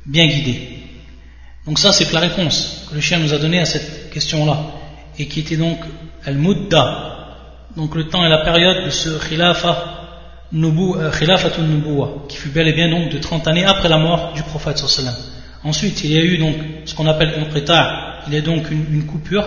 bien 0.05 0.27
guidés 0.27 0.69
donc 1.65 1.79
ça 1.79 1.91
c'est 1.91 2.11
la 2.13 2.19
réponse 2.19 2.85
que 2.89 2.95
le 2.95 3.01
chien 3.01 3.17
nous 3.17 3.33
a 3.33 3.38
donnée 3.39 3.59
à 3.59 3.65
cette 3.65 3.98
question 4.10 4.46
là 4.46 4.58
et 5.18 5.26
qui 5.26 5.40
était 5.40 5.56
donc 5.56 5.78
al-mudda. 6.24 7.16
Donc 7.76 7.94
le 7.94 8.08
temps 8.08 8.24
et 8.24 8.28
la 8.28 8.38
période 8.38 8.84
de 8.84 8.90
ce 8.90 9.10
khilafa 9.28 10.00
euh, 10.52 11.62
nubuwa, 11.62 12.24
qui 12.28 12.36
fut 12.36 12.48
bel 12.48 12.68
et 12.68 12.72
bien 12.72 12.88
donc 12.88 13.10
de 13.10 13.18
30 13.18 13.46
années 13.48 13.64
après 13.64 13.88
la 13.88 13.98
mort 13.98 14.32
du 14.34 14.42
prophète 14.42 14.78
sallam. 14.78 15.14
Ensuite, 15.62 16.02
il 16.04 16.12
y 16.12 16.16
a 16.16 16.22
eu 16.22 16.38
donc 16.38 16.56
ce 16.86 16.94
qu'on 16.94 17.06
appelle 17.06 17.32
un 17.38 17.52
qita, 17.52 18.22
il 18.26 18.34
y 18.34 18.36
a 18.36 18.40
donc 18.40 18.70
une, 18.70 19.04
coupure, 19.04 19.44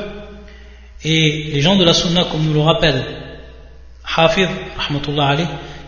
et 1.03 1.49
les 1.53 1.61
gens 1.61 1.75
de 1.75 1.83
la 1.83 1.93
sunna, 1.93 2.25
comme 2.31 2.43
nous 2.45 2.53
le 2.53 2.61
rappelle 2.61 3.03
Hafid, 4.15 4.47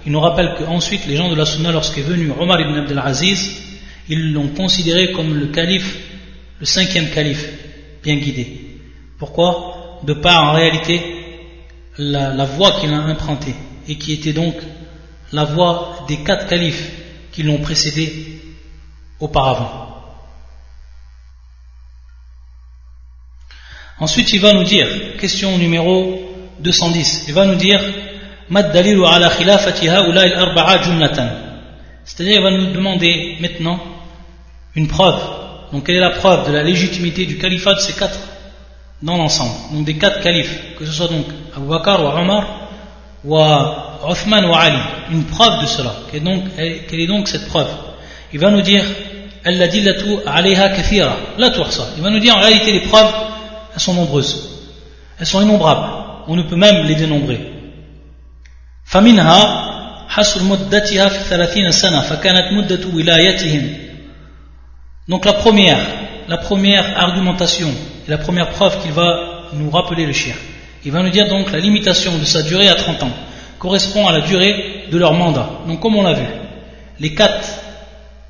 il 0.05 0.11
nous 0.11 0.19
rappelle 0.19 0.55
qu'ensuite 0.57 1.05
les 1.07 1.15
gens 1.15 1.29
de 1.29 1.35
la 1.35 1.45
sunna, 1.45 1.71
lorsqu'est 1.71 2.01
venu 2.01 2.31
Omar 2.39 2.59
ibn 2.59 2.75
Abdel 2.75 2.99
Aziz, 2.99 3.61
ils 4.09 4.33
l'ont 4.33 4.49
considéré 4.49 5.11
comme 5.11 5.33
le 5.39 5.47
calife, 5.47 5.97
le 6.59 6.65
cinquième 6.65 7.09
calife, 7.11 7.47
bien 8.05 8.15
guidé. 8.17 8.79
Pourquoi? 9.17 9.99
De 10.03 10.13
par 10.13 10.43
en 10.43 10.51
réalité 10.53 11.01
la, 11.97 12.45
voie 12.45 12.79
qu'il 12.79 12.93
a 12.93 12.99
empruntée 12.99 13.55
et 13.87 13.97
qui 13.97 14.13
était 14.13 14.33
donc 14.33 14.55
la 15.31 15.43
voie 15.43 16.05
des 16.07 16.17
quatre 16.17 16.47
califes 16.47 16.91
qui 17.31 17.43
l'ont 17.43 17.57
précédé 17.57 18.39
auparavant. 19.19 19.81
Ensuite, 23.99 24.31
il 24.33 24.41
va 24.41 24.53
nous 24.53 24.63
dire, 24.63 24.87
question 25.17 25.57
numéro 25.57 26.21
210, 26.59 27.25
il 27.27 27.33
va 27.33 27.45
nous 27.45 27.55
dire 27.55 27.81
c'est-à-dire, 32.05 32.35
il 32.35 32.43
va 32.43 32.51
nous 32.51 32.71
demander 32.71 33.37
maintenant 33.39 33.79
une 34.75 34.87
preuve. 34.87 35.44
Donc, 35.72 35.84
quelle 35.86 35.96
est 35.96 36.00
la 36.00 36.10
preuve 36.10 36.48
de 36.48 36.52
la 36.52 36.62
légitimité 36.62 37.26
du 37.26 37.38
califat 37.38 37.74
de 37.74 37.80
ces 37.80 37.92
quatre 37.92 38.18
dans 39.02 39.16
l'ensemble, 39.16 39.54
donc 39.72 39.84
des 39.86 39.96
quatre 39.96 40.20
califes, 40.20 40.74
que 40.78 40.84
ce 40.84 40.92
soit 40.92 41.08
donc 41.08 41.24
Abu 41.56 41.66
Bakr 41.66 42.02
ou 42.02 42.06
Omar 42.06 42.46
ou 43.24 43.34
Othman 44.04 44.44
ou 44.44 44.54
Ali, 44.54 44.78
une 45.10 45.24
preuve 45.24 45.62
de 45.62 45.66
cela. 45.66 45.94
Quelle 46.10 46.20
est 46.20 46.24
donc, 46.24 46.44
quelle 46.56 47.00
est 47.00 47.06
donc 47.06 47.28
cette 47.28 47.46
preuve 47.48 47.68
Il 48.32 48.40
va 48.40 48.50
nous 48.50 48.60
dire 48.60 48.84
Il 49.46 49.58
va 49.58 49.66
nous 52.10 52.18
dire 52.18 52.36
en 52.36 52.40
réalité 52.40 52.72
les 52.72 52.80
preuves, 52.80 53.12
elles 53.72 53.80
sont 53.80 53.94
nombreuses. 53.94 54.50
Elles 55.18 55.26
sont 55.26 55.40
innombrables. 55.40 55.86
On 56.28 56.36
ne 56.36 56.42
peut 56.42 56.56
même 56.56 56.86
les 56.86 56.94
dénombrer. 56.94 57.40
فمنها 58.90 59.40
حصر 60.08 60.42
مدتها 60.42 61.08
في 61.08 61.18
ثلاثين 61.30 61.70
سنة 61.70 62.00
فكانت 62.00 62.52
مدة 62.52 62.80
ولايتهم 62.94 63.83
donc 65.07 65.25
la 65.25 65.33
première 65.33 65.79
la 66.27 66.37
première 66.37 67.03
argumentation 67.03 67.69
la 68.07 68.17
première 68.17 68.49
preuve 68.49 68.81
qu'il 68.81 68.91
va 68.91 69.49
nous 69.53 69.69
rappeler 69.69 70.05
le 70.05 70.13
chien. 70.13 70.35
Il 70.83 70.91
va 70.91 71.01
nous 71.01 71.09
dire 71.09 71.27
donc 71.27 71.51
la 71.51 71.59
limitation 71.59 72.17
de 72.17 72.25
sa 72.25 72.43
durée 72.43 72.67
à 72.67 72.75
30 72.75 73.03
ans 73.03 73.11
correspond 73.57 74.07
à 74.07 74.11
la 74.11 74.21
durée 74.21 74.85
de 74.91 74.97
leur 74.97 75.13
mandat. 75.13 75.49
Donc 75.67 75.79
comme 75.79 75.95
on 75.95 76.03
l'a 76.03 76.13
vu, 76.13 76.25
les 76.99 77.13
quatre 77.13 77.47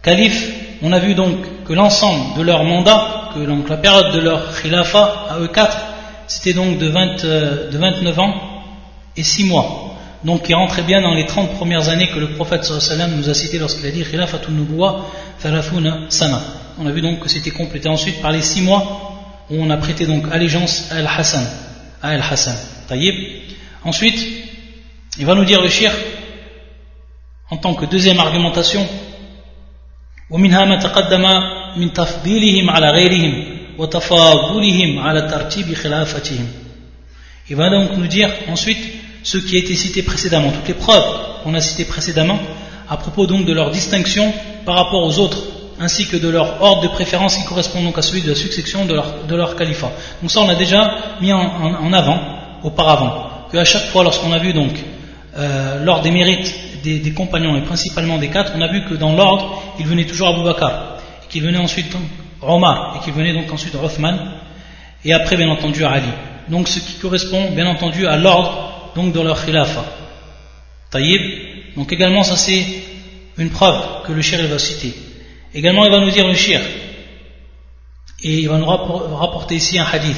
califes, 0.02 0.52
on 0.82 0.94
a 0.94 1.00
vu 1.00 1.14
donc 1.14 1.36
que 1.66 1.74
l'ensemble 1.74 2.38
de 2.38 2.42
leur 2.42 2.64
mandat, 2.64 3.30
que 3.34 3.40
donc 3.40 3.68
la 3.70 3.78
période 3.78 4.14
de 4.14 4.22
leur 4.22 4.56
khilafa 4.56 5.26
à 5.30 5.40
eux 5.40 5.48
quatre, 5.48 5.78
c'était 6.28 6.54
donc 6.54 6.78
de, 6.78 6.88
20, 6.88 7.26
euh, 7.26 7.72
de 7.72 7.78
29 7.78 8.20
ans 8.20 8.34
et 9.18 9.24
6 9.24 9.46
mois 9.46 9.85
Donc 10.25 10.43
qui 10.43 10.55
rentrait 10.55 10.83
bien 10.83 11.01
dans 11.01 11.15
les 11.15 11.27
30 11.27 11.57
premières 11.57 11.89
années 11.89 12.09
que 12.09 12.19
le 12.19 12.29
prophète 12.33 12.65
sallam 12.65 13.17
nous 13.17 13.29
a 13.29 13.35
cité 13.35 13.59
lorsqu'il 13.59 13.87
a 13.87 13.91
dit 13.91 14.05
khilafatun 14.05 14.53
nubuwa 14.53 15.07
thalathuna 15.41 16.07
sana. 16.11 16.41
On 16.79 16.87
a 16.87 16.91
vu 16.91 17.01
donc 17.01 17.21
que 17.21 17.29
c'était 17.29 17.51
complété 17.51 17.89
ensuite 17.89 18.21
par 18.21 18.33
les 18.33 18.43
6 18.43 18.61
mois 18.63 19.11
où 19.51 19.57
on 19.59 19.71
a 19.71 19.77
prêté 19.77 20.07
donc 20.07 20.25
allégeance 20.31 20.91
à 20.93 20.97
Al-Hassan. 20.97 21.47
À 22.03 22.09
Al-Hassan. 22.11 22.57
Ensuite, 23.85 24.19
il 25.19 25.27
va 25.27 25.35
nous 25.35 25.45
dire 25.45 25.61
le 25.61 25.69
shir, 25.69 25.93
en 27.51 27.57
tant 27.57 27.75
que 27.75 27.87
deuxième 27.87 28.19
argumentation, 28.19 28.87
ومنها 30.31 30.65
ما 30.65 30.77
تقدم 30.77 31.27
من 31.77 31.93
تفضيلهم 31.93 32.71
على 32.71 32.91
غيرهم 32.91 33.59
وتفاضلهم 33.79 34.99
على 34.99 35.23
ترتيب 35.23 35.75
خلافتهم 35.75 36.49
Il 37.49 37.57
va 37.57 37.69
donc 37.69 37.97
nous 37.97 38.07
dire 38.07 38.31
ensuite 38.49 38.79
ce 39.26 39.40
qui 39.40 39.56
a 39.56 39.60
été 39.60 39.76
cité 39.76 40.04
précédemment, 40.04 40.52
toutes 40.52 40.68
les 40.68 40.76
preuves 40.76 41.04
qu'on 41.44 41.56
a 41.56 41.60
citées 41.60 41.86
précédemment 41.86 42.40
à 42.88 42.96
propos 42.96 43.26
donc 43.26 43.46
de 43.46 43.54
leur 43.54 43.72
distinction 43.72 44.32
par 44.66 44.76
rapport 44.76 45.04
aux 45.04 45.18
autres, 45.18 45.40
ainsi 45.80 46.06
que 46.06 46.16
de 46.16 46.30
leur 46.30 46.62
ordre 46.62 46.84
de 46.84 46.88
préférence 46.90 47.36
qui 47.36 47.44
correspond 47.44 47.82
donc 47.84 47.98
à 47.98 48.04
celui 48.04 48.22
de 48.22 48.30
la 48.30 48.36
succession 48.36 48.86
de 48.86 49.36
leur, 49.36 49.56
califat. 49.56 49.92
Donc 50.22 50.30
ça 50.30 50.42
on 50.42 50.48
a 50.48 50.54
déjà 50.54 50.96
mis 51.22 51.34
en, 51.34 51.92
avant, 51.92 52.20
auparavant, 52.64 53.48
qu'à 53.52 53.66
chaque 53.66 53.88
fois 53.88 54.04
lorsqu'on 54.04 54.32
a 54.32 54.38
vu 54.38 54.54
donc 54.54 54.74
euh, 55.38 55.84
l'ordre 55.84 56.04
des 56.04 56.12
mérites 56.12 56.54
des, 56.84 57.14
compagnons 57.14 57.58
et 57.58 57.62
principalement 57.62 58.20
des 58.20 58.28
quatre, 58.28 58.52
on 58.56 58.62
a 58.62 58.68
vu 58.68 58.86
que 58.86 58.94
dans 58.94 59.14
l'ordre 59.14 59.60
il 59.80 59.88
venait 59.88 60.06
toujours 60.06 60.28
Abu 60.28 60.44
Bakr, 60.44 60.72
qu'il 61.30 61.42
venait 61.42 61.58
ensuite 61.58 61.92
donc, 61.92 62.04
Omar, 62.44 62.96
et 62.96 63.04
qu'il 63.04 63.14
venait 63.14 63.34
donc 63.34 63.52
ensuite 63.52 63.74
Othman, 63.74 64.20
et 65.04 65.14
après 65.14 65.36
bien 65.36 65.50
entendu 65.50 65.84
Ali. 65.84 66.06
Donc 66.48 66.68
ce 66.68 66.80
qui 66.80 67.00
correspond 67.00 67.50
bien 67.50 67.66
entendu 67.66 68.06
à 68.06 68.18
l'ordre 68.18 68.75
donc 68.96 69.14
de 69.14 69.22
leur 69.22 69.44
khilafa. 69.44 69.86
Taïb. 70.90 71.22
Donc 71.76 71.92
également 71.92 72.24
ça 72.24 72.36
c'est 72.36 72.66
une 73.38 73.50
preuve 73.50 74.04
que 74.06 74.14
le 74.14 74.22
shir 74.22 74.40
va 74.48 74.60
citer. 74.60 74.94
Également 75.54 75.86
il 75.86 75.92
va 75.92 76.00
nous 76.00 76.12
dire 76.12 76.28
le 76.28 76.36
shir. 76.36 76.62
Et 78.24 78.40
il 78.40 78.50
va 78.50 78.58
nous 78.58 78.66
rapporter 78.66 79.56
ici 79.56 79.78
un 79.78 79.86
hadith. 79.86 80.18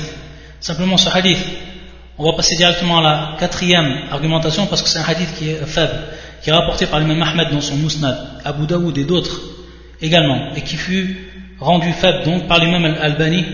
Simplement 0.60 0.98
ce 0.98 1.10
hadith. 1.10 1.44
On 2.20 2.24
va 2.24 2.36
passer 2.36 2.56
directement 2.56 3.00
à 3.00 3.02
la 3.02 3.38
quatrième 3.40 4.06
argumentation 4.12 4.66
parce 4.66 4.82
que 4.82 4.90
c'est 4.90 4.98
un 5.00 5.04
hadith 5.04 5.36
qui 5.38 5.50
est 5.50 5.66
faible, 5.66 6.00
qui 6.42 6.50
est 6.50 6.54
rapporté 6.54 6.88
par 6.88 7.00
l'imam 7.00 7.22
Ahmed 7.22 7.52
dans 7.52 7.62
son 7.62 7.76
Musnad, 7.76 8.18
Abu 8.44 8.66
Daoud 8.66 8.98
et 8.98 9.04
d'autres 9.04 9.40
également, 10.02 10.54
et 10.56 10.62
qui 10.62 10.78
fut 10.78 11.30
rendu 11.60 11.92
faible 11.94 12.24
donc 12.24 12.48
par 12.48 12.60
l'imam 12.60 12.86
Al-Albani 12.86 13.46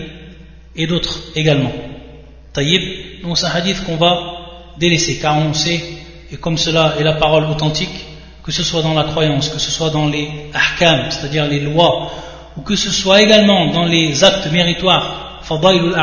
et 0.76 0.86
d'autres 0.86 1.20
également. 1.34 1.72
Taïb, 2.54 3.22
donc 3.22 3.36
c'est 3.36 3.46
un 3.46 3.50
hadith 3.50 3.84
qu'on 3.84 3.96
va 3.96 4.33
délaisser 4.78 5.16
car 5.16 5.38
on 5.38 5.54
sait, 5.54 5.80
et 6.30 6.36
comme 6.36 6.58
cela 6.58 6.94
est 6.98 7.04
la 7.04 7.14
parole 7.14 7.44
authentique, 7.44 8.06
que 8.42 8.52
ce 8.52 8.62
soit 8.62 8.82
dans 8.82 8.94
la 8.94 9.04
croyance, 9.04 9.48
que 9.48 9.58
ce 9.58 9.70
soit 9.70 9.90
dans 9.90 10.08
les 10.08 10.28
ahkam, 10.52 11.10
c'est-à-dire 11.10 11.46
les 11.46 11.60
lois, 11.60 12.10
ou 12.56 12.60
que 12.60 12.76
ce 12.76 12.90
soit 12.90 13.22
également 13.22 13.72
dans 13.72 13.86
les 13.86 14.22
actes 14.22 14.50
méritoires, 14.52 15.40
fadailul 15.42 15.94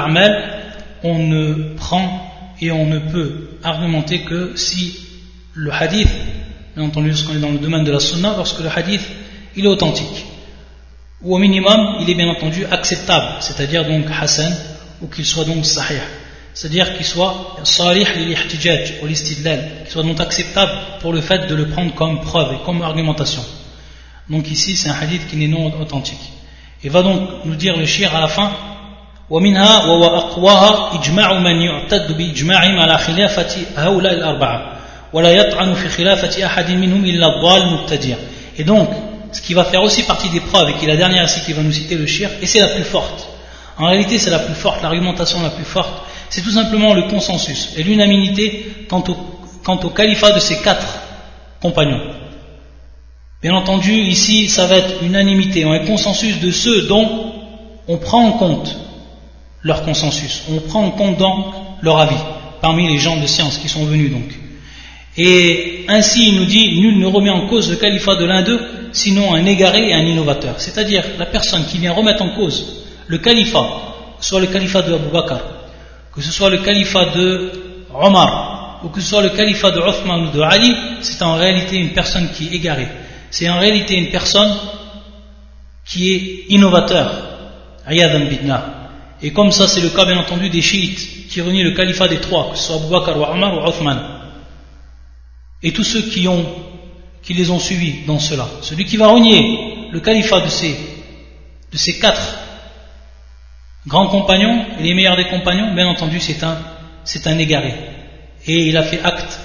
on 1.03 1.17
ne 1.17 1.75
prend 1.75 2.31
et 2.60 2.71
on 2.71 2.86
ne 2.86 2.99
peut 2.99 3.57
argumenter 3.63 4.21
que 4.21 4.53
si 4.55 4.99
le 5.53 5.71
hadith, 5.71 6.10
bien 6.75 6.86
entendu 6.86 7.10
lorsqu'on 7.10 7.36
est 7.36 7.39
dans 7.39 7.51
le 7.51 7.57
domaine 7.57 7.84
de 7.84 7.91
la 7.91 7.99
sunna, 7.99 8.34
lorsque 8.38 8.60
le 8.60 8.69
hadith 8.69 9.01
il 9.55 9.65
est 9.65 9.67
authentique, 9.67 10.25
ou 11.21 11.36
au 11.36 11.38
minimum 11.38 11.97
il 12.01 12.10
est 12.10 12.15
bien 12.15 12.29
entendu 12.29 12.65
acceptable, 12.65 13.38
c'est-à-dire 13.39 13.86
donc 13.86 14.05
hassan, 14.19 14.55
ou 15.01 15.07
qu'il 15.07 15.25
soit 15.25 15.45
donc 15.45 15.65
sahih 15.65 16.01
c'est-à-dire 16.55 16.96
qu'il 16.96 17.05
soit 17.05 17.57
salih 17.64 18.07
l'ihtijaj 18.16 18.94
ou 19.03 19.07
l'istidlal, 19.07 19.70
qu'il 19.83 19.92
soit 19.92 20.03
donc 20.03 20.20
acceptable 20.20 20.72
pour 21.01 21.12
le 21.12 21.20
fait 21.20 21.46
de 21.46 21.55
le 21.55 21.68
prendre 21.68 21.94
comme 21.94 22.20
preuve 22.20 22.55
et 22.55 22.64
comme 22.64 22.83
argumentation. 22.83 23.44
Donc 24.31 24.51
ici 24.51 24.77
c'est 24.77 24.88
un 24.88 24.96
hadith 25.01 25.29
qui 25.29 25.37
n'est 25.37 25.49
non 25.49 25.72
authentique. 25.81 26.33
Et 26.83 26.88
va 26.88 27.03
donc 27.03 27.20
nous 27.44 27.55
dire 27.57 27.77
le 27.77 27.87
shir 27.87 28.14
à 28.14 28.20
la 28.20 28.29
fin 28.29 28.53
ومنها 29.31 29.85
وهو 29.85 30.05
أقواها 30.05 31.01
إجماع 31.01 31.38
من 31.38 31.62
يعتد 31.62 32.16
بإجماعهم 32.16 32.81
على 32.81 32.99
خلافة 32.99 33.57
هؤلاء 33.77 34.14
الأربعة 34.14 34.79
ولا 35.12 35.31
يطعن 35.31 35.75
في 35.75 35.88
خلافة 35.88 36.46
أحد 36.46 36.70
منهم 36.70 37.05
إلا 37.05 37.27
الضال 37.27 37.66
مبتدع 37.66 38.16
Et 38.59 38.64
donc, 38.64 38.88
ce 39.33 39.42
qui 39.42 39.53
va 39.53 39.64
faire 39.64 39.83
aussi 39.83 40.05
partie 40.05 40.31
des 40.31 40.40
preuves, 40.40 40.70
et 40.70 40.75
qui 40.75 40.87
est 40.87 40.88
la 40.88 40.96
dernière 40.96 41.25
ici 41.25 41.40
qui 41.44 41.53
va 41.53 41.62
nous 41.62 41.72
citer 41.72 41.96
le 41.96 42.07
shir, 42.07 42.31
et 42.40 42.46
c'est 42.46 42.61
la 42.61 42.68
plus 42.68 42.85
forte. 42.85 43.29
En 43.77 43.87
réalité, 43.87 44.18
c'est 44.18 44.31
la 44.31 44.38
plus 44.38 44.55
forte, 44.55 44.83
l'argumentation 44.83 45.42
la 45.42 45.51
plus 45.51 45.64
forte, 45.64 45.92
c'est 46.32 46.41
tout 46.41 46.52
simplement 46.52 46.94
le 46.94 47.04
consensus 47.04 47.74
et 47.78 47.84
l'unanimité 47.84 48.65
quant 48.89 49.04
au, 49.84 49.89
califat 49.89 50.32
de 50.32 50.39
ces 50.39 50.62
quatre 50.62 51.02
compagnons. 51.62 52.00
Bien 53.44 53.54
entendu, 53.54 53.91
ici, 53.91 54.48
ça 54.48 54.65
va 54.65 54.78
être 54.78 55.04
unanimité, 55.04 55.65
un 55.65 55.80
consensus 55.80 56.39
de 56.39 56.50
ceux 56.50 56.84
dont 56.84 57.34
on 57.88 57.98
prend 57.98 58.26
en 58.26 58.32
compte 58.32 58.78
leur 59.62 59.84
consensus, 59.84 60.44
on 60.50 60.60
prend 60.60 60.86
en 60.86 60.91
compte 60.91 61.17
donc 61.17 61.48
leur 61.82 62.00
avis, 62.00 62.24
parmi 62.62 62.88
les 62.88 62.98
gens 62.98 63.17
de 63.17 63.28
science 63.28 63.58
qui 63.58 63.67
sont 63.67 63.84
venus 63.84 64.12
donc. 64.12 64.32
Et 65.17 65.84
ainsi, 65.89 66.30
il 66.30 66.36
nous 66.39 66.46
dit, 66.46 66.80
nul 66.80 66.98
ne 66.98 67.08
remet 67.08 67.30
en 67.30 67.48
cause 67.48 67.70
le 67.70 67.76
califat 67.76 68.15
de 68.15 68.26
l'un 68.26 68.44
d'eux, 68.44 68.62
sinon 68.94 69.36
un 69.36 69.46
égaré 69.46 69.89
et 69.89 69.94
un 69.94 70.06
innovateur. 70.06 70.62
C'est-à-dire 70.62 71.04
la 71.20 71.26
personne 71.26 71.65
qui 71.65 71.78
vient 71.78 71.91
remettre 71.91 72.24
en 72.24 72.30
cause 72.36 72.86
le 73.08 73.17
califat, 73.17 73.67
soit 74.22 74.39
le 74.39 74.48
califat 74.48 74.84
de 74.84 74.94
Abu 74.94 75.10
Bakr, 75.12 75.41
que 76.13 76.21
ce 76.21 76.32
soit 76.32 76.50
le 76.50 76.60
califat 76.60 77.06
de 77.15 77.52
Omar 77.93 78.80
ou 78.84 78.89
que 78.89 79.00
ce 79.00 79.10
soit 79.10 79.21
le 79.21 79.30
califat 79.30 79.71
de 79.71 79.80
Othman 79.80 80.28
ou 80.28 80.32
de 80.32 80.41
Ali, 80.41 80.76
c'est 81.02 81.21
en 81.24 81.36
réalité 81.36 81.78
une 81.78 81.93
personne 81.93 82.32
qui 82.32 82.47
est 82.47 82.56
égarée. 82.56 82.88
C'est 83.30 83.50
en 83.50 83.60
réalité 83.60 83.95
une 83.95 84.10
personne 84.10 84.54
qui 85.86 86.13
est 86.13 86.45
innovateur. 86.50 87.12
Et 89.21 89.32
comme 89.32 89.52
ça, 89.52 89.67
c'est 89.67 89.82
le 89.82 89.89
cas 89.89 90.06
bien 90.06 90.17
entendu 90.17 90.50
des 90.50 90.62
chiites 90.62 91.28
qui 91.30 91.41
renient 91.41 91.63
le 91.63 91.71
califat 91.71 92.08
des 92.08 92.19
trois, 92.19 92.52
que 92.52 92.58
ce 92.58 92.63
soit 92.63 92.76
Abu 92.78 92.88
Bakr 92.88 93.17
ou 93.17 93.24
Omar 93.24 93.58
ou 93.58 93.67
Othman. 93.67 94.00
Et 95.63 95.71
tous 95.71 95.84
ceux 95.84 96.02
qui, 96.02 96.28
les 97.34 97.52
ont 97.52 97.60
suivis 97.60 98.06
dans 98.08 98.19
cela. 98.19 98.47
Celui 98.62 98.86
qui 98.86 98.97
va 98.97 99.08
renier 99.08 99.89
le 99.91 100.00
califat 100.00 100.41
de 100.41 100.47
ces 101.78 102.00
quatre 102.00 102.36
Grand 103.88 104.08
compagnon, 104.08 104.65
les 104.80 104.94
meilleurs 104.94 105.15
des 105.15 105.26
compagnons, 105.26 105.74
bien 105.74 105.88
entendu, 105.88 106.20
c'est 106.20 106.44
un, 106.44 106.58
c'est 107.04 107.26
un 107.26 107.38
égaré. 107.39 107.74
Et 108.46 108.67
il 108.67 108.78
a 108.78 108.84
fait 108.84 109.02
acte 109.04 109.39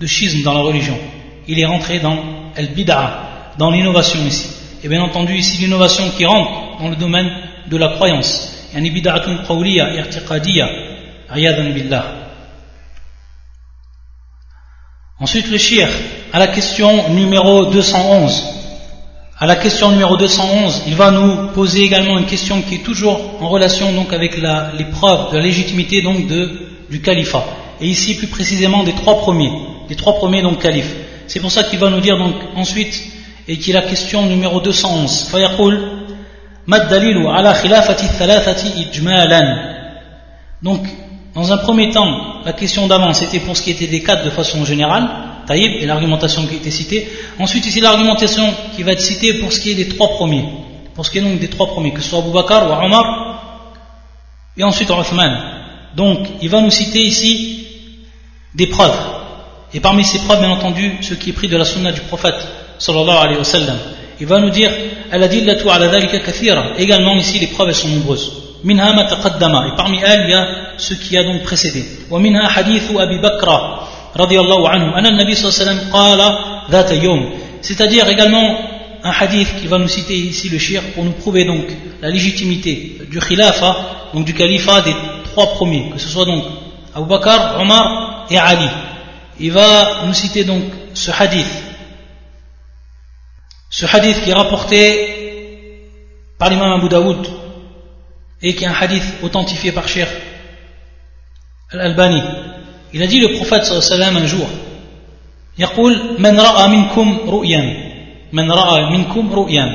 de 0.00 0.06
schisme 0.06 0.42
dans 0.42 0.54
la 0.54 0.60
religion. 0.60 0.98
Il 1.46 1.60
est 1.60 1.66
rentré 1.66 2.00
dans 2.00 2.18
el-bid'a, 2.56 3.54
dans 3.58 3.70
l'innovation 3.70 4.20
ici. 4.26 4.50
Et 4.82 4.88
bien 4.88 5.02
entendu, 5.02 5.36
ici, 5.36 5.58
l'innovation 5.58 6.10
qui 6.16 6.24
rentre 6.24 6.78
dans 6.80 6.88
le 6.88 6.96
domaine 6.96 7.30
de 7.68 7.76
la 7.76 7.90
croyance. 7.90 8.68
Ensuite, 15.18 15.50
le 15.50 15.58
shir, 15.58 15.88
à 16.32 16.38
la 16.38 16.48
question 16.48 17.08
numéro 17.10 17.66
211 17.66 18.55
à 19.38 19.46
la 19.46 19.56
question 19.56 19.90
numéro 19.90 20.16
211, 20.16 20.84
il 20.86 20.94
va 20.94 21.10
nous 21.10 21.48
poser 21.48 21.82
également 21.82 22.18
une 22.18 22.24
question 22.24 22.62
qui 22.62 22.76
est 22.76 22.84
toujours 22.84 23.20
en 23.42 23.48
relation 23.48 23.92
donc 23.92 24.12
avec 24.14 24.36
les 24.36 24.84
preuves 24.86 25.30
de 25.32 25.36
la 25.36 25.42
légitimité 25.42 26.00
donc 26.00 26.26
de, 26.26 26.50
du 26.88 27.02
califat. 27.02 27.44
Et 27.80 27.86
ici 27.86 28.16
plus 28.16 28.28
précisément 28.28 28.82
des 28.82 28.94
trois 28.94 29.18
premiers, 29.18 29.52
des 29.88 29.94
trois 29.94 30.14
premiers 30.14 30.40
donc 30.40 30.60
califes. 30.60 30.94
C'est 31.26 31.40
pour 31.40 31.50
ça 31.50 31.64
qu'il 31.64 31.78
va 31.78 31.90
nous 31.90 32.00
dire 32.00 32.16
donc 32.16 32.34
ensuite, 32.54 32.98
et 33.46 33.58
qui 33.58 33.70
est 33.70 33.74
la 33.74 33.82
question 33.82 34.24
numéro 34.26 34.60
211. 34.60 35.30
Donc, 40.62 40.80
dans 41.34 41.52
un 41.52 41.56
premier 41.58 41.90
temps, 41.90 42.42
la 42.44 42.52
question 42.54 42.86
d'avant, 42.86 43.12
c'était 43.12 43.40
pour 43.40 43.56
ce 43.56 43.62
qui 43.62 43.70
était 43.70 43.86
des 43.86 44.02
quatre 44.02 44.24
de 44.24 44.30
façon 44.30 44.64
générale, 44.64 45.06
Taïb 45.46 45.82
et 45.82 45.86
l'argumentation 45.86 46.46
qui 46.46 46.54
a 46.54 46.56
été 46.56 46.70
citée. 46.70 47.08
Ensuite, 47.38 47.66
ici, 47.66 47.80
l'argumentation 47.80 48.52
qui 48.74 48.82
va 48.82 48.92
être 48.92 49.00
citée 49.00 49.34
pour 49.34 49.52
ce 49.52 49.60
qui 49.60 49.70
est 49.70 49.74
des 49.74 49.88
trois 49.88 50.08
premiers. 50.10 50.44
Pour 50.94 51.04
ce 51.04 51.10
qui 51.10 51.18
est 51.18 51.22
donc 51.22 51.38
des 51.38 51.48
trois 51.48 51.68
premiers, 51.68 51.92
que 51.92 52.00
ce 52.00 52.10
soit 52.10 52.18
Abu 52.20 52.30
Bakr 52.30 52.66
ou 52.68 52.84
Omar, 52.84 53.36
et 54.56 54.64
ensuite 54.64 54.90
Uthman. 54.90 55.32
Donc, 55.94 56.26
il 56.42 56.48
va 56.48 56.60
nous 56.60 56.70
citer 56.70 57.00
ici 57.00 57.66
des 58.54 58.66
preuves. 58.66 58.98
Et 59.74 59.80
parmi 59.80 60.04
ces 60.04 60.18
preuves, 60.20 60.40
bien 60.40 60.50
entendu, 60.50 60.98
ce 61.02 61.14
qui 61.14 61.30
est 61.30 61.32
pris 61.32 61.48
de 61.48 61.56
la 61.56 61.64
sunna 61.64 61.92
du 61.92 62.00
prophète, 62.02 62.46
sallallahu 62.78 63.16
alayhi 63.16 63.38
wa 63.38 63.44
sallam. 63.44 63.78
Il 64.18 64.26
va 64.26 64.38
nous 64.40 64.50
dire, 64.50 64.70
kathira. 66.24 66.64
Également, 66.78 67.14
ici, 67.16 67.38
les 67.38 67.48
preuves, 67.48 67.68
elles 67.68 67.74
sont 67.74 67.88
nombreuses. 67.88 68.32
Et 68.64 68.74
parmi 69.76 69.98
elles, 70.02 70.24
il 70.24 70.30
y 70.30 70.34
a 70.34 70.46
ce 70.78 70.94
qui 70.94 71.16
a 71.16 71.22
donc 71.22 71.42
précédé. 71.42 71.84
Wa 72.10 72.18
minha 72.18 72.48
hadithu 72.48 72.98
Abi 72.98 73.18
Bakra 73.18 73.85
radiallahu 74.16 74.66
anhu, 74.66 74.92
anna 74.94 75.10
nabi 75.10 75.34
sallallahu 75.36 75.90
qala. 75.90 76.28
C'est-à-dire 77.62 78.08
également 78.08 78.58
un 79.04 79.10
hadith 79.10 79.56
qui 79.60 79.66
va 79.66 79.78
nous 79.78 79.88
citer 79.88 80.16
ici 80.16 80.48
le 80.48 80.58
shir 80.58 80.82
pour 80.94 81.04
nous 81.04 81.12
prouver 81.12 81.44
donc 81.44 81.64
la 82.02 82.10
légitimité 82.10 82.98
du 83.08 83.20
khilafa, 83.20 84.10
donc 84.12 84.24
du 84.24 84.34
califat 84.34 84.80
des 84.82 84.94
trois 85.24 85.54
premiers, 85.54 85.90
que 85.90 85.98
ce 85.98 86.08
soit 86.08 86.24
donc 86.24 86.44
Abu 86.94 87.08
Bakr, 87.08 87.60
Omar 87.60 88.26
et 88.30 88.38
Ali. 88.38 88.68
Il 89.38 89.52
va 89.52 90.04
nous 90.06 90.14
citer 90.14 90.44
donc 90.44 90.64
ce 90.94 91.10
hadith. 91.10 91.46
Ce 93.70 93.86
hadith 93.86 94.22
qui 94.22 94.30
est 94.30 94.34
rapporté 94.34 95.82
par 96.38 96.50
l'imam 96.50 96.72
Abu 96.72 96.88
Daoud 96.88 97.26
et 98.42 98.54
qui 98.54 98.64
est 98.64 98.68
un 98.68 98.74
hadith 98.74 99.04
authentifié 99.22 99.72
par 99.72 99.86
Cheikh 99.88 100.08
Al-Albani. 101.70 102.22
Il 102.96 103.02
a 103.02 103.06
dit 103.06 103.20
le 103.20 103.34
prophète 103.34 103.66
sallallahu 103.66 104.16
un 104.16 104.26
jour 104.26 104.48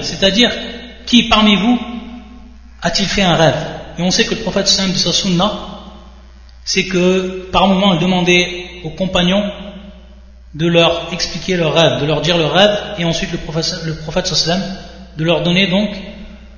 c'est-à-dire 0.01 0.51
qui 1.05 1.23
parmi 1.29 1.55
vous 1.55 1.79
a-t-il 2.81 3.07
fait 3.07 3.21
un 3.21 3.35
rêve 3.35 3.63
Et 3.99 4.01
on 4.01 4.09
sait 4.09 4.25
que 4.25 4.33
le 4.33 4.41
prophète 4.41 4.65
de 4.65 4.97
sa 4.97 5.13
sunna, 5.13 5.53
c'est 6.65 6.85
que 6.85 7.47
par 7.51 7.67
moment 7.67 7.93
il 7.93 7.99
demandait 7.99 8.65
aux 8.83 8.89
compagnons 8.89 9.43
de 10.55 10.65
leur 10.65 11.13
expliquer 11.13 11.57
leur 11.57 11.75
rêve, 11.75 12.01
de 12.01 12.07
leur 12.07 12.21
dire 12.21 12.39
leur 12.39 12.53
rêve, 12.53 12.95
et 12.97 13.05
ensuite 13.05 13.31
le 13.31 13.37
prophète, 13.37 13.83
le 13.85 13.93
prophète 13.97 14.33
de 15.15 15.23
leur 15.23 15.43
donner 15.43 15.67
donc 15.67 15.91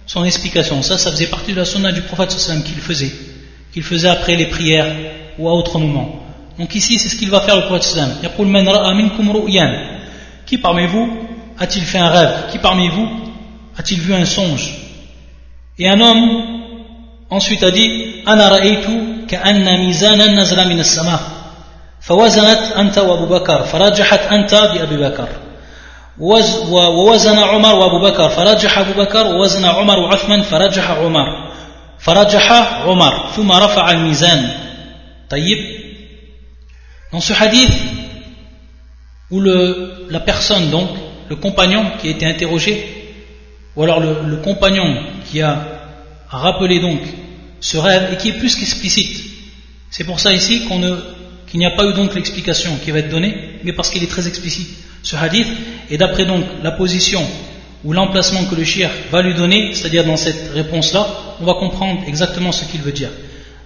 son 0.06 0.24
explication. 0.24 0.82
Ça, 0.82 0.98
ça 0.98 1.12
faisait 1.12 1.28
partie 1.28 1.52
de 1.52 1.58
la 1.58 1.66
sunna 1.66 1.92
du 1.92 2.04
prophète 2.04 2.30
qu'il 2.64 2.78
faisait, 2.78 3.12
qu'il 3.74 3.84
faisait 3.84 4.08
après 4.08 4.38
les 4.38 4.46
prières 4.46 4.96
ou 5.38 5.50
à 5.50 5.52
autre 5.52 5.78
moment. 5.78 6.23
Donc 6.59 6.75
ici, 6.75 6.99
c'est 6.99 7.09
ce 7.09 7.17
qu'il 7.17 7.31
va 7.31 7.41
faire 7.41 7.57
le 7.57 7.63
prophète 7.63 7.85
sallam. 7.85 8.11
Qui 10.47 10.59
parmi 10.59 10.87
vous 10.87 11.09
a-t-il 11.59 11.85
fait 11.85 11.99
un 11.99 12.09
rêve 12.09 12.35
Qui 12.51 12.59
parmi 12.59 12.89
vous 12.89 13.09
a-t-il 13.77 14.01
vu 14.01 14.15
un 14.15 14.25
songe 14.25 14.75
Et 15.79 15.89
un 15.89 16.01
homme 16.01 16.43
ensuite 17.31 17.63
a 17.63 17.71
dit 17.71 18.23
Ana 18.27 18.49
ra'aytu 18.49 19.27
ka'anna 19.29 19.79
mizanan 19.79 20.35
nazala 20.35 20.65
min 20.65 20.81
as-sama' 20.81 21.39
فوزنت 22.01 22.73
أنت 22.77 22.99
وأبو 22.99 23.27
بكر 23.27 23.63
فرجحت 23.63 24.21
أنت 24.33 24.55
بأبي 24.55 24.97
بكر 24.97 25.29
ووزن 26.19 27.39
عمر 27.39 27.75
وأبو 27.75 27.99
بكر 27.99 28.29
فرجح 28.29 28.79
أبو 28.79 28.93
بكر 29.03 29.27
ووزن 29.27 29.65
عمر 29.65 29.99
وعثمان 29.99 30.43
فرجح 30.43 30.91
عمر 30.91 31.27
فرجح 31.99 32.53
عمر 32.87 33.29
ثم 33.37 33.53
رفع 33.53 33.91
الميزان 33.91 34.51
طيب 35.31 35.59
Dans 37.14 37.22
ce 37.22 37.32
hadith, 37.32 37.72
où 39.30 39.40
la 39.40 40.20
personne, 40.20 40.72
donc, 40.72 40.90
le 41.30 41.36
compagnon 41.36 41.86
qui 42.02 42.08
a 42.08 42.12
été 42.12 42.26
interrogé, 42.26 42.86
ou 43.76 43.84
alors 43.84 44.00
le, 44.00 44.36
compagnon 44.38 44.98
qui 45.30 45.40
a 45.42 45.64
rappelé 46.28 46.80
donc 46.80 47.00
ce 47.60 47.78
rêve 47.78 48.14
et 48.14 48.18
qui 48.18 48.30
est 48.30 48.40
plus 48.40 48.56
qu'explicite. 48.56 49.24
C'est 49.92 50.04
pour 50.04 50.20
ça 50.20 50.34
ici 50.34 50.64
qu'il 51.48 51.60
n'y 51.60 51.68
a 51.68 51.72
pas 51.72 51.86
eu 51.86 51.94
donc 51.94 52.16
l'explication 52.16 52.78
qui 52.84 52.90
va 52.90 52.98
être 53.00 53.10
donnée, 53.10 53.60
mais 53.64 53.74
parce 53.74 53.92
qu'il 53.92 54.04
est 54.04 54.10
très 54.10 54.28
explicite 54.28 54.70
ce 55.04 55.16
hadith, 55.16 55.48
et 55.92 55.98
d'après 55.98 56.26
donc 56.26 56.44
la 56.64 56.72
position 56.72 57.24
ou 57.84 57.94
l'emplacement 57.94 58.46
que 58.46 58.56
le 58.56 58.64
shir 58.64 58.90
va 59.12 59.22
lui 59.22 59.36
donner, 59.36 59.76
c'est-à-dire 59.76 60.04
dans 60.04 60.18
cette 60.18 60.52
réponse-là, 60.52 61.08
on 61.42 61.46
va 61.46 61.54
comprendre 61.54 62.02
exactement 62.08 62.52
ce 62.52 62.66
qu'il 62.66 62.82
veut 62.82 62.92
dire. 62.92 63.10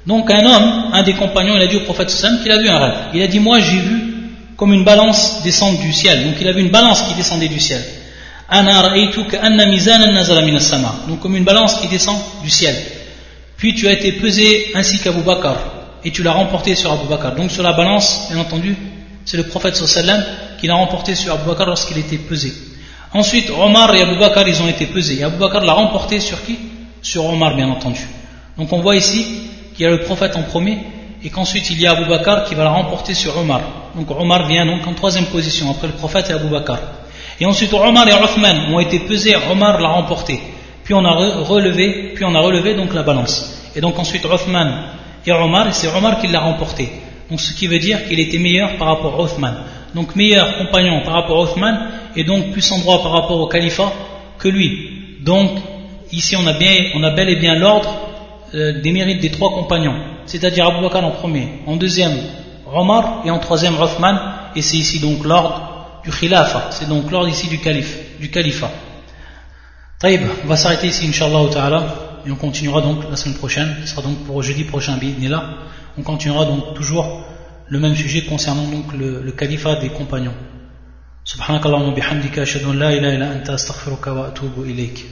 Donc 0.07 0.31
un 0.31 0.45
homme, 0.45 0.89
un 0.93 1.03
des 1.03 1.13
compagnons, 1.13 1.55
il 1.57 1.61
a 1.61 1.67
dit 1.67 1.75
au 1.75 1.81
prophète 1.81 2.09
sallam 2.09 2.41
qu'il 2.41 2.51
a 2.51 2.57
vu 2.57 2.69
un 2.69 2.79
rêve. 2.79 2.93
Il 3.13 3.21
a 3.21 3.27
dit 3.27 3.39
moi 3.39 3.59
j'ai 3.59 3.77
vu 3.77 4.13
comme 4.55 4.73
une 4.73 4.85
balance 4.85 5.43
descendre 5.43 5.79
du 5.79 5.91
ciel. 5.91 6.23
Donc 6.23 6.35
il 6.39 6.47
a 6.47 6.53
vu 6.53 6.61
une 6.61 6.71
balance 6.71 7.03
qui 7.03 7.13
descendait 7.13 7.49
du 7.49 7.59
ciel. 7.59 7.83
Donc 11.07 11.19
comme 11.19 11.35
une 11.35 11.43
balance 11.43 11.81
qui 11.81 11.89
descend 11.89 12.15
du 12.41 12.49
ciel. 12.49 12.75
Puis 13.57 13.75
tu 13.75 13.89
as 13.89 13.91
été 13.91 14.13
pesé 14.13 14.71
ainsi 14.75 14.99
qu'Abu 14.99 15.23
Bakr 15.23 15.57
et 16.05 16.11
tu 16.11 16.23
l'as 16.23 16.31
remporté 16.31 16.73
sur 16.75 16.89
Abu 16.93 17.07
Bakr. 17.09 17.35
Donc 17.35 17.51
sur 17.51 17.63
la 17.63 17.73
balance, 17.73 18.29
bien 18.31 18.39
entendu, 18.39 18.77
c'est 19.25 19.35
le 19.35 19.43
prophète 19.43 19.75
sallam 19.75 20.23
qui 20.57 20.67
l'a 20.67 20.75
remporté 20.75 21.15
sur 21.15 21.33
Abu 21.33 21.45
Bakr 21.45 21.65
lorsqu'il 21.65 21.97
était 21.97 22.17
pesé. 22.17 22.53
Ensuite, 23.13 23.49
Omar 23.49 23.93
et 23.93 24.03
Abu 24.03 24.17
Bakr, 24.17 24.47
ils 24.47 24.61
ont 24.61 24.69
été 24.69 24.85
pesés. 24.85 25.19
Et 25.19 25.23
Abu 25.25 25.35
Bakr 25.37 25.59
l'a 25.65 25.73
remporté 25.73 26.21
sur 26.21 26.41
qui? 26.45 26.57
Sur 27.01 27.25
Omar, 27.25 27.57
bien 27.57 27.67
entendu. 27.67 28.07
Donc 28.57 28.71
on 28.71 28.79
voit 28.79 28.95
ici 28.95 29.25
qu'il 29.77 29.85
y 29.85 29.87
a 29.87 29.91
le 29.91 30.01
prophète 30.01 30.35
en 30.35 30.41
premier 30.41 30.79
et 31.23 31.29
qu'ensuite 31.29 31.69
il 31.69 31.79
y 31.79 31.85
a 31.85 31.91
Abu 31.91 32.09
Bakr 32.09 32.45
qui 32.45 32.55
va 32.55 32.63
la 32.63 32.71
remporter 32.71 33.13
sur 33.13 33.37
Omar. 33.37 33.61
Donc 33.95 34.09
Omar 34.09 34.47
vient 34.47 34.65
donc 34.65 34.85
en 34.87 34.93
troisième 34.93 35.25
position 35.25 35.69
après 35.69 35.87
le 35.87 35.93
prophète 35.93 36.29
et 36.31 36.33
Abu 36.33 36.47
Bakr. 36.47 36.79
Et 37.39 37.45
ensuite 37.45 37.71
Omar 37.73 38.07
et 38.07 38.13
Othman 38.13 38.73
ont 38.73 38.79
été 38.79 38.99
pesés, 38.99 39.35
Omar 39.51 39.79
l'a 39.79 39.89
remporté. 39.89 40.39
Puis 40.83 40.95
on 40.95 41.05
a 41.05 41.11
relevé, 41.11 42.13
puis 42.15 42.25
on 42.25 42.33
a 42.33 42.39
relevé 42.39 42.73
donc 42.73 42.93
la 42.95 43.03
balance. 43.03 43.71
Et 43.75 43.81
donc 43.81 43.99
ensuite 43.99 44.25
Othman 44.25 44.83
et 45.25 45.31
Omar, 45.31 45.67
et 45.67 45.73
c'est 45.73 45.95
Omar 45.95 46.19
qui 46.19 46.27
l'a 46.27 46.39
remporté. 46.39 46.89
Donc 47.29 47.39
ce 47.39 47.53
qui 47.53 47.67
veut 47.67 47.79
dire 47.79 48.07
qu'il 48.07 48.19
était 48.19 48.39
meilleur 48.39 48.77
par 48.77 48.87
rapport 48.87 49.13
à 49.13 49.23
Othman. 49.23 49.57
Donc 49.93 50.15
meilleur 50.15 50.57
compagnon 50.57 51.01
par 51.03 51.13
rapport 51.13 51.37
à 51.37 51.41
Othman, 51.51 51.77
et 52.15 52.23
donc 52.23 52.51
plus 52.51 52.71
en 52.71 52.79
droit 52.79 53.03
par 53.03 53.11
rapport 53.11 53.39
au 53.39 53.47
califat 53.47 53.93
que 54.39 54.47
lui. 54.47 55.19
Donc 55.21 55.51
ici 56.11 56.35
on 56.35 56.47
a, 56.47 56.53
bien, 56.53 56.71
on 56.95 57.03
a 57.03 57.11
bel 57.11 57.29
et 57.29 57.35
bien 57.35 57.55
l'ordre 57.55 58.06
euh, 58.53 58.81
des 58.81 58.91
mérites 58.91 59.21
des 59.21 59.31
trois 59.31 59.49
compagnons, 59.49 59.95
c'est-à-dire 60.25 60.67
Abu 60.67 60.81
Bakr 60.81 61.03
en 61.03 61.11
premier, 61.11 61.61
en 61.65 61.75
deuxième 61.75 62.17
Omar 62.73 63.21
et 63.25 63.31
en 63.31 63.39
troisième 63.39 63.79
Othman, 63.79 64.19
et 64.55 64.61
c'est 64.61 64.77
ici 64.77 64.99
donc 64.99 65.23
l'ordre 65.23 65.99
du 66.03 66.11
khilafa, 66.11 66.69
c'est 66.71 66.87
donc 66.87 67.11
l'ordre 67.11 67.29
ici 67.29 67.47
du 67.47 67.59
calife, 67.59 67.97
du 68.19 68.29
califat. 68.29 68.71
Taïb, 69.99 70.21
on 70.43 70.47
va 70.47 70.57
s'arrêter 70.57 70.87
ici, 70.87 71.07
Inch'Allah 71.07 71.49
ta'ala, 71.51 71.83
et 72.25 72.31
on 72.31 72.35
continuera 72.35 72.81
donc 72.81 73.09
la 73.09 73.15
semaine 73.15 73.37
prochaine, 73.37 73.75
ce 73.81 73.87
sera 73.87 74.01
donc 74.01 74.25
pour 74.25 74.41
jeudi 74.43 74.63
prochain, 74.63 74.97
là. 75.29 75.43
On 75.97 76.03
continuera 76.03 76.45
donc 76.45 76.75
toujours 76.75 77.23
le 77.67 77.79
même 77.79 77.95
sujet 77.95 78.21
concernant 78.21 78.67
donc 78.69 78.93
le, 78.93 79.31
califat 79.31 79.75
des 79.77 79.89
compagnons. 79.89 80.33
Ilayk. 84.65 85.05